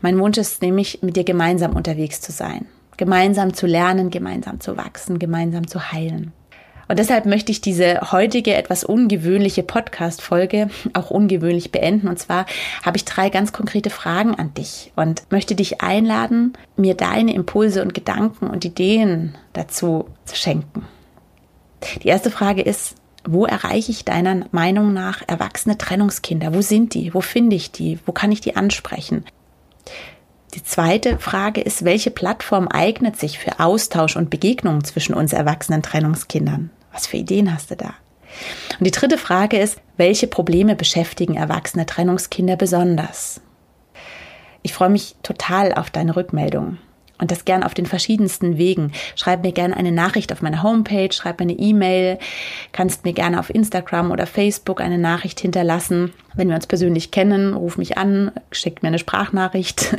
Mein 0.00 0.18
Wunsch 0.18 0.38
ist 0.38 0.60
nämlich, 0.60 1.00
mit 1.02 1.16
dir 1.16 1.24
gemeinsam 1.24 1.74
unterwegs 1.74 2.20
zu 2.20 2.32
sein, 2.32 2.66
gemeinsam 2.96 3.54
zu 3.54 3.66
lernen, 3.66 4.10
gemeinsam 4.10 4.60
zu 4.60 4.76
wachsen, 4.76 5.18
gemeinsam 5.18 5.66
zu 5.66 5.92
heilen. 5.92 6.32
Und 6.88 6.98
deshalb 6.98 7.26
möchte 7.26 7.52
ich 7.52 7.60
diese 7.60 8.12
heutige 8.12 8.54
etwas 8.54 8.84
ungewöhnliche 8.84 9.62
Podcast-Folge 9.62 10.70
auch 10.92 11.10
ungewöhnlich 11.10 11.72
beenden. 11.72 12.08
Und 12.08 12.18
zwar 12.18 12.46
habe 12.82 12.96
ich 12.96 13.04
drei 13.04 13.30
ganz 13.30 13.52
konkrete 13.52 13.90
Fragen 13.90 14.34
an 14.34 14.54
dich 14.54 14.92
und 14.96 15.22
möchte 15.30 15.54
dich 15.54 15.80
einladen, 15.80 16.54
mir 16.76 16.94
deine 16.94 17.34
Impulse 17.34 17.82
und 17.82 17.94
Gedanken 17.94 18.48
und 18.48 18.64
Ideen 18.64 19.36
dazu 19.52 20.06
zu 20.24 20.36
schenken. 20.36 20.86
Die 22.02 22.08
erste 22.08 22.30
Frage 22.30 22.62
ist, 22.62 22.96
wo 23.26 23.46
erreiche 23.46 23.90
ich 23.90 24.04
deiner 24.04 24.46
Meinung 24.52 24.92
nach 24.92 25.22
erwachsene 25.26 25.78
Trennungskinder? 25.78 26.54
Wo 26.54 26.60
sind 26.60 26.94
die? 26.94 27.14
Wo 27.14 27.20
finde 27.20 27.56
ich 27.56 27.72
die? 27.72 27.98
Wo 28.04 28.12
kann 28.12 28.32
ich 28.32 28.40
die 28.40 28.56
ansprechen? 28.56 29.24
Die 30.54 30.62
zweite 30.62 31.18
Frage 31.18 31.60
ist, 31.60 31.84
welche 31.84 32.12
Plattform 32.12 32.68
eignet 32.68 33.18
sich 33.18 33.40
für 33.40 33.58
Austausch 33.58 34.16
und 34.16 34.30
Begegnungen 34.30 34.84
zwischen 34.84 35.14
uns 35.14 35.32
erwachsenen 35.32 35.82
Trennungskindern? 35.82 36.70
Was 36.92 37.08
für 37.08 37.16
Ideen 37.16 37.52
hast 37.52 37.72
du 37.72 37.76
da? 37.76 37.94
Und 38.78 38.86
die 38.86 38.92
dritte 38.92 39.18
Frage 39.18 39.58
ist, 39.58 39.80
welche 39.96 40.28
Probleme 40.28 40.76
beschäftigen 40.76 41.34
erwachsene 41.34 41.86
Trennungskinder 41.86 42.54
besonders? 42.56 43.40
Ich 44.62 44.72
freue 44.72 44.90
mich 44.90 45.16
total 45.24 45.74
auf 45.74 45.90
deine 45.90 46.14
Rückmeldung. 46.14 46.78
Und 47.18 47.30
das 47.30 47.44
gern 47.44 47.62
auf 47.62 47.74
den 47.74 47.86
verschiedensten 47.86 48.58
Wegen. 48.58 48.92
Schreib 49.14 49.42
mir 49.44 49.52
gerne 49.52 49.76
eine 49.76 49.92
Nachricht 49.92 50.32
auf 50.32 50.42
meiner 50.42 50.62
Homepage, 50.62 51.12
schreib 51.12 51.38
mir 51.38 51.44
eine 51.44 51.58
E-Mail, 51.58 52.18
kannst 52.72 53.04
mir 53.04 53.12
gerne 53.12 53.38
auf 53.38 53.54
Instagram 53.54 54.10
oder 54.10 54.26
Facebook 54.26 54.80
eine 54.80 54.98
Nachricht 54.98 55.38
hinterlassen. 55.38 56.12
Wenn 56.34 56.48
wir 56.48 56.56
uns 56.56 56.66
persönlich 56.66 57.12
kennen, 57.12 57.54
ruf 57.54 57.78
mich 57.78 57.96
an, 57.98 58.32
schick 58.50 58.82
mir 58.82 58.88
eine 58.88 58.98
Sprachnachricht. 58.98 59.96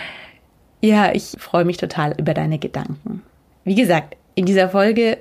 ja, 0.80 1.12
ich 1.12 1.36
freue 1.38 1.66
mich 1.66 1.76
total 1.76 2.14
über 2.18 2.32
deine 2.32 2.58
Gedanken. 2.58 3.22
Wie 3.64 3.74
gesagt, 3.74 4.16
in 4.34 4.46
dieser 4.46 4.70
Folge 4.70 5.18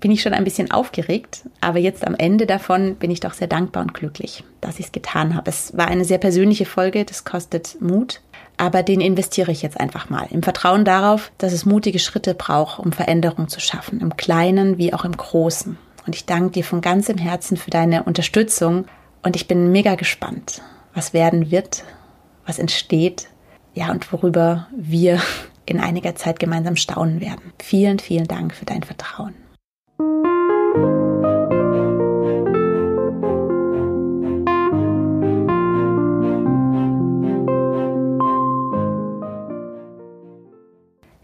bin 0.00 0.10
ich 0.10 0.22
schon 0.22 0.34
ein 0.34 0.44
bisschen 0.44 0.70
aufgeregt, 0.70 1.42
aber 1.60 1.78
jetzt 1.78 2.06
am 2.06 2.14
Ende 2.14 2.46
davon 2.46 2.96
bin 2.96 3.10
ich 3.10 3.20
doch 3.20 3.32
sehr 3.32 3.48
dankbar 3.48 3.82
und 3.82 3.94
glücklich, 3.94 4.44
dass 4.60 4.78
ich 4.78 4.86
es 4.86 4.92
getan 4.92 5.34
habe. 5.34 5.50
Es 5.50 5.76
war 5.76 5.88
eine 5.88 6.04
sehr 6.04 6.18
persönliche 6.18 6.66
Folge, 6.66 7.04
das 7.04 7.24
kostet 7.24 7.80
Mut, 7.80 8.20
aber 8.58 8.82
den 8.82 9.00
investiere 9.00 9.52
ich 9.52 9.62
jetzt 9.62 9.80
einfach 9.80 10.10
mal 10.10 10.26
im 10.30 10.42
Vertrauen 10.42 10.84
darauf, 10.84 11.32
dass 11.38 11.52
es 11.52 11.64
mutige 11.64 11.98
Schritte 11.98 12.34
braucht, 12.34 12.78
um 12.78 12.92
Veränderung 12.92 13.48
zu 13.48 13.60
schaffen, 13.60 14.00
im 14.00 14.16
Kleinen 14.16 14.76
wie 14.76 14.92
auch 14.92 15.04
im 15.04 15.16
Großen. 15.16 15.78
Und 16.06 16.14
ich 16.14 16.26
danke 16.26 16.50
dir 16.50 16.64
von 16.64 16.80
ganzem 16.80 17.18
Herzen 17.18 17.56
für 17.56 17.70
deine 17.70 18.02
Unterstützung 18.02 18.86
und 19.22 19.36
ich 19.36 19.48
bin 19.48 19.72
mega 19.72 19.94
gespannt, 19.94 20.62
was 20.94 21.12
werden 21.12 21.50
wird, 21.50 21.84
was 22.46 22.58
entsteht, 22.58 23.28
ja, 23.74 23.90
und 23.90 24.12
worüber 24.12 24.66
wir 24.76 25.20
in 25.66 25.80
einiger 25.80 26.14
Zeit 26.16 26.40
gemeinsam 26.40 26.76
staunen 26.76 27.20
werden. 27.20 27.52
Vielen, 27.62 27.98
vielen 27.98 28.26
Dank 28.26 28.54
für 28.54 28.64
dein 28.64 28.82
Vertrauen. 28.82 29.34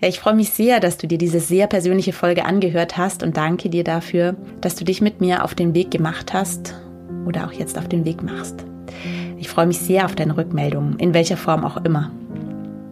Ja, 0.05 0.11
ich 0.11 0.21
freue 0.21 0.35
mich 0.35 0.51
sehr, 0.51 0.81
dass 0.81 0.99
du 0.99 1.07
dir 1.07 1.17
diese 1.17 1.41
sehr 1.41 1.67
persönliche 1.67 2.13
Folge 2.13 2.45
angehört 2.45 2.99
hast 2.99 3.23
und 3.23 3.39
danke 3.39 3.71
dir 3.71 3.85
dafür, 3.85 4.37
dass 4.61 4.75
du 4.75 4.85
dich 4.85 5.01
mit 5.01 5.23
mir 5.23 5.43
auf 5.43 5.55
den 5.55 5.75
Weg 5.75 5.91
gemacht 5.91 6.35
hast 6.35 6.75
oder 7.25 7.47
auch 7.47 7.53
jetzt 7.53 7.79
auf 7.79 7.89
den 7.89 8.05
Weg 8.05 8.23
machst. 8.23 8.67
Ich 9.39 9.49
freue 9.49 9.65
mich 9.65 9.79
sehr 9.79 10.05
auf 10.05 10.15
deine 10.15 10.37
Rückmeldungen, 10.37 10.99
in 10.99 11.15
welcher 11.15 11.39
Form 11.39 11.65
auch 11.65 11.83
immer. 11.87 12.11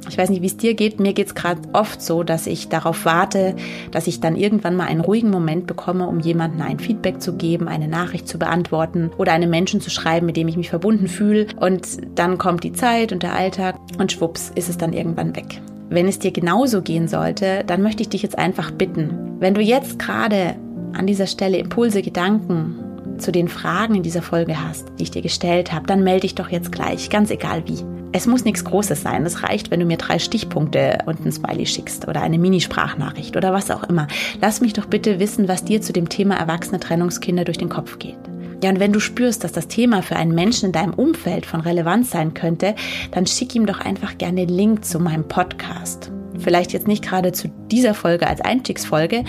Ich 0.08 0.16
weiß 0.16 0.30
nicht, 0.30 0.40
wie 0.40 0.46
es 0.46 0.56
dir 0.56 0.72
geht. 0.72 1.00
Mir 1.00 1.12
geht 1.12 1.26
es 1.26 1.34
gerade 1.34 1.60
oft 1.74 2.00
so, 2.00 2.22
dass 2.22 2.46
ich 2.46 2.70
darauf 2.70 3.04
warte, 3.04 3.56
dass 3.90 4.06
ich 4.06 4.20
dann 4.20 4.34
irgendwann 4.34 4.74
mal 4.74 4.86
einen 4.86 5.02
ruhigen 5.02 5.28
Moment 5.28 5.66
bekomme, 5.66 6.06
um 6.06 6.18
jemandem 6.18 6.62
ein 6.62 6.78
Feedback 6.78 7.20
zu 7.20 7.34
geben, 7.34 7.68
eine 7.68 7.88
Nachricht 7.88 8.26
zu 8.26 8.38
beantworten 8.38 9.10
oder 9.18 9.34
einem 9.34 9.50
Menschen 9.50 9.82
zu 9.82 9.90
schreiben, 9.90 10.24
mit 10.24 10.38
dem 10.38 10.48
ich 10.48 10.56
mich 10.56 10.70
verbunden 10.70 11.08
fühle. 11.08 11.48
Und 11.60 11.86
dann 12.14 12.38
kommt 12.38 12.64
die 12.64 12.72
Zeit 12.72 13.12
und 13.12 13.22
der 13.22 13.34
Alltag 13.34 13.76
und 13.98 14.12
schwupps 14.12 14.50
ist 14.54 14.70
es 14.70 14.78
dann 14.78 14.94
irgendwann 14.94 15.36
weg. 15.36 15.60
Wenn 15.92 16.08
es 16.08 16.18
dir 16.18 16.30
genauso 16.30 16.80
gehen 16.80 17.06
sollte, 17.06 17.64
dann 17.66 17.82
möchte 17.82 18.02
ich 18.02 18.08
dich 18.08 18.22
jetzt 18.22 18.38
einfach 18.38 18.70
bitten, 18.70 19.36
wenn 19.40 19.52
du 19.52 19.60
jetzt 19.60 19.98
gerade 19.98 20.56
an 20.94 21.06
dieser 21.06 21.26
Stelle 21.26 21.58
Impulse, 21.58 22.00
Gedanken 22.00 23.18
zu 23.18 23.30
den 23.30 23.46
Fragen 23.46 23.96
in 23.96 24.02
dieser 24.02 24.22
Folge 24.22 24.58
hast, 24.58 24.88
die 24.98 25.02
ich 25.02 25.10
dir 25.10 25.20
gestellt 25.20 25.70
habe, 25.70 25.86
dann 25.86 26.02
melde 26.02 26.22
dich 26.22 26.34
doch 26.34 26.48
jetzt 26.48 26.72
gleich, 26.72 27.10
ganz 27.10 27.30
egal 27.30 27.64
wie. 27.66 27.84
Es 28.12 28.26
muss 28.26 28.46
nichts 28.46 28.64
Großes 28.64 29.02
sein. 29.02 29.26
Es 29.26 29.42
reicht, 29.42 29.70
wenn 29.70 29.80
du 29.80 29.86
mir 29.86 29.98
drei 29.98 30.18
Stichpunkte 30.18 31.00
und 31.04 31.26
ein 31.26 31.32
Smiley 31.32 31.66
schickst 31.66 32.08
oder 32.08 32.22
eine 32.22 32.38
Minisprachnachricht 32.38 33.36
oder 33.36 33.52
was 33.52 33.70
auch 33.70 33.84
immer. 33.84 34.06
Lass 34.40 34.62
mich 34.62 34.72
doch 34.72 34.86
bitte 34.86 35.20
wissen, 35.20 35.46
was 35.46 35.62
dir 35.62 35.82
zu 35.82 35.92
dem 35.92 36.08
Thema 36.08 36.36
erwachsene 36.36 36.80
Trennungskinder 36.80 37.44
durch 37.44 37.58
den 37.58 37.68
Kopf 37.68 37.98
geht. 37.98 38.18
Ja, 38.62 38.70
und 38.70 38.78
wenn 38.78 38.92
du 38.92 39.00
spürst, 39.00 39.42
dass 39.42 39.50
das 39.50 39.66
Thema 39.66 40.02
für 40.02 40.14
einen 40.14 40.36
Menschen 40.36 40.66
in 40.66 40.72
deinem 40.72 40.94
Umfeld 40.94 41.46
von 41.46 41.60
Relevanz 41.60 42.12
sein 42.12 42.32
könnte, 42.32 42.76
dann 43.10 43.26
schick 43.26 43.56
ihm 43.56 43.66
doch 43.66 43.80
einfach 43.80 44.18
gerne 44.18 44.46
den 44.46 44.54
Link 44.54 44.84
zu 44.84 45.00
meinem 45.00 45.26
Podcast. 45.26 46.12
Vielleicht 46.38 46.72
jetzt 46.72 46.86
nicht 46.86 47.04
gerade 47.04 47.32
zu 47.32 47.48
dieser 47.72 47.92
Folge 47.92 48.28
als 48.28 48.40
Einstiegsfolge, 48.40 49.24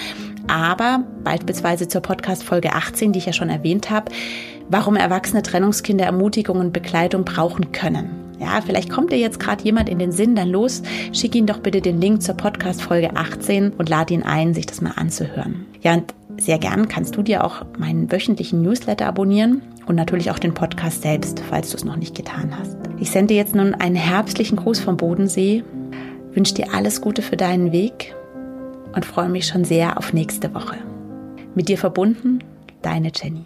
aber 0.48 1.04
beispielsweise 1.24 1.88
zur 1.88 2.02
Podcast-Folge 2.02 2.74
18, 2.74 3.12
die 3.12 3.20
ich 3.20 3.26
ja 3.26 3.34
schon 3.34 3.50
erwähnt 3.50 3.90
habe, 3.90 4.12
warum 4.70 4.96
erwachsene 4.96 5.42
Trennungskinder 5.42 6.06
Ermutigung 6.06 6.60
und 6.60 6.72
Begleitung 6.72 7.26
brauchen 7.26 7.72
können. 7.72 8.24
Ja, 8.40 8.62
vielleicht 8.64 8.90
kommt 8.90 9.12
dir 9.12 9.20
jetzt 9.20 9.40
gerade 9.40 9.64
jemand 9.64 9.90
in 9.90 10.00
den 10.00 10.12
Sinn, 10.12 10.36
dann 10.36 10.50
los, 10.50 10.84
schick 11.12 11.34
ihn 11.34 11.46
doch 11.48 11.60
bitte 11.60 11.82
den 11.82 12.00
Link 12.00 12.22
zur 12.22 12.36
Podcast-Folge 12.36 13.16
18 13.16 13.72
und 13.72 13.90
lad 13.90 14.12
ihn 14.12 14.24
ein, 14.24 14.54
sich 14.54 14.66
das 14.66 14.82
mal 14.82 14.94
anzuhören. 14.96 15.66
Ja, 15.82 15.94
und 15.94 16.14
sehr 16.38 16.58
gern 16.58 16.88
kannst 16.88 17.16
du 17.16 17.22
dir 17.22 17.44
auch 17.44 17.66
meinen 17.78 18.12
wöchentlichen 18.12 18.62
Newsletter 18.62 19.08
abonnieren 19.08 19.62
und 19.86 19.96
natürlich 19.96 20.32
auch 20.32 20.40
den 20.40 20.54
Podcast 20.54 21.02
selbst, 21.02 21.42
falls 21.50 21.72
du 21.72 21.78
es 21.78 21.86
noch 21.86 21.96
nicht 21.96 22.16
getan 22.16 22.58
hast. 22.58 22.78
Ich 23.00 23.12
sende 23.12 23.34
jetzt 23.34 23.56
nun 23.56 23.74
einen 23.74 23.96
herbstlichen 23.96 24.58
Gruß 24.58 24.80
vom 24.80 24.98
Bodensee, 24.98 25.64
wünsche 26.34 26.56
dir 26.56 26.74
alles 26.74 27.02
Gute 27.02 27.22
für 27.22 27.38
deinen 27.38 27.72
Weg 27.72 28.16
und 28.96 29.06
freue 29.06 29.30
mich 29.30 29.48
schon 29.48 29.66
sehr 29.66 29.98
auf 29.98 30.14
nächste 30.14 30.54
Woche. 30.54 30.78
Mit 31.56 31.70
dir 31.70 31.78
verbunden, 31.78 32.40
deine 32.82 33.12
Jenny. 33.14 33.46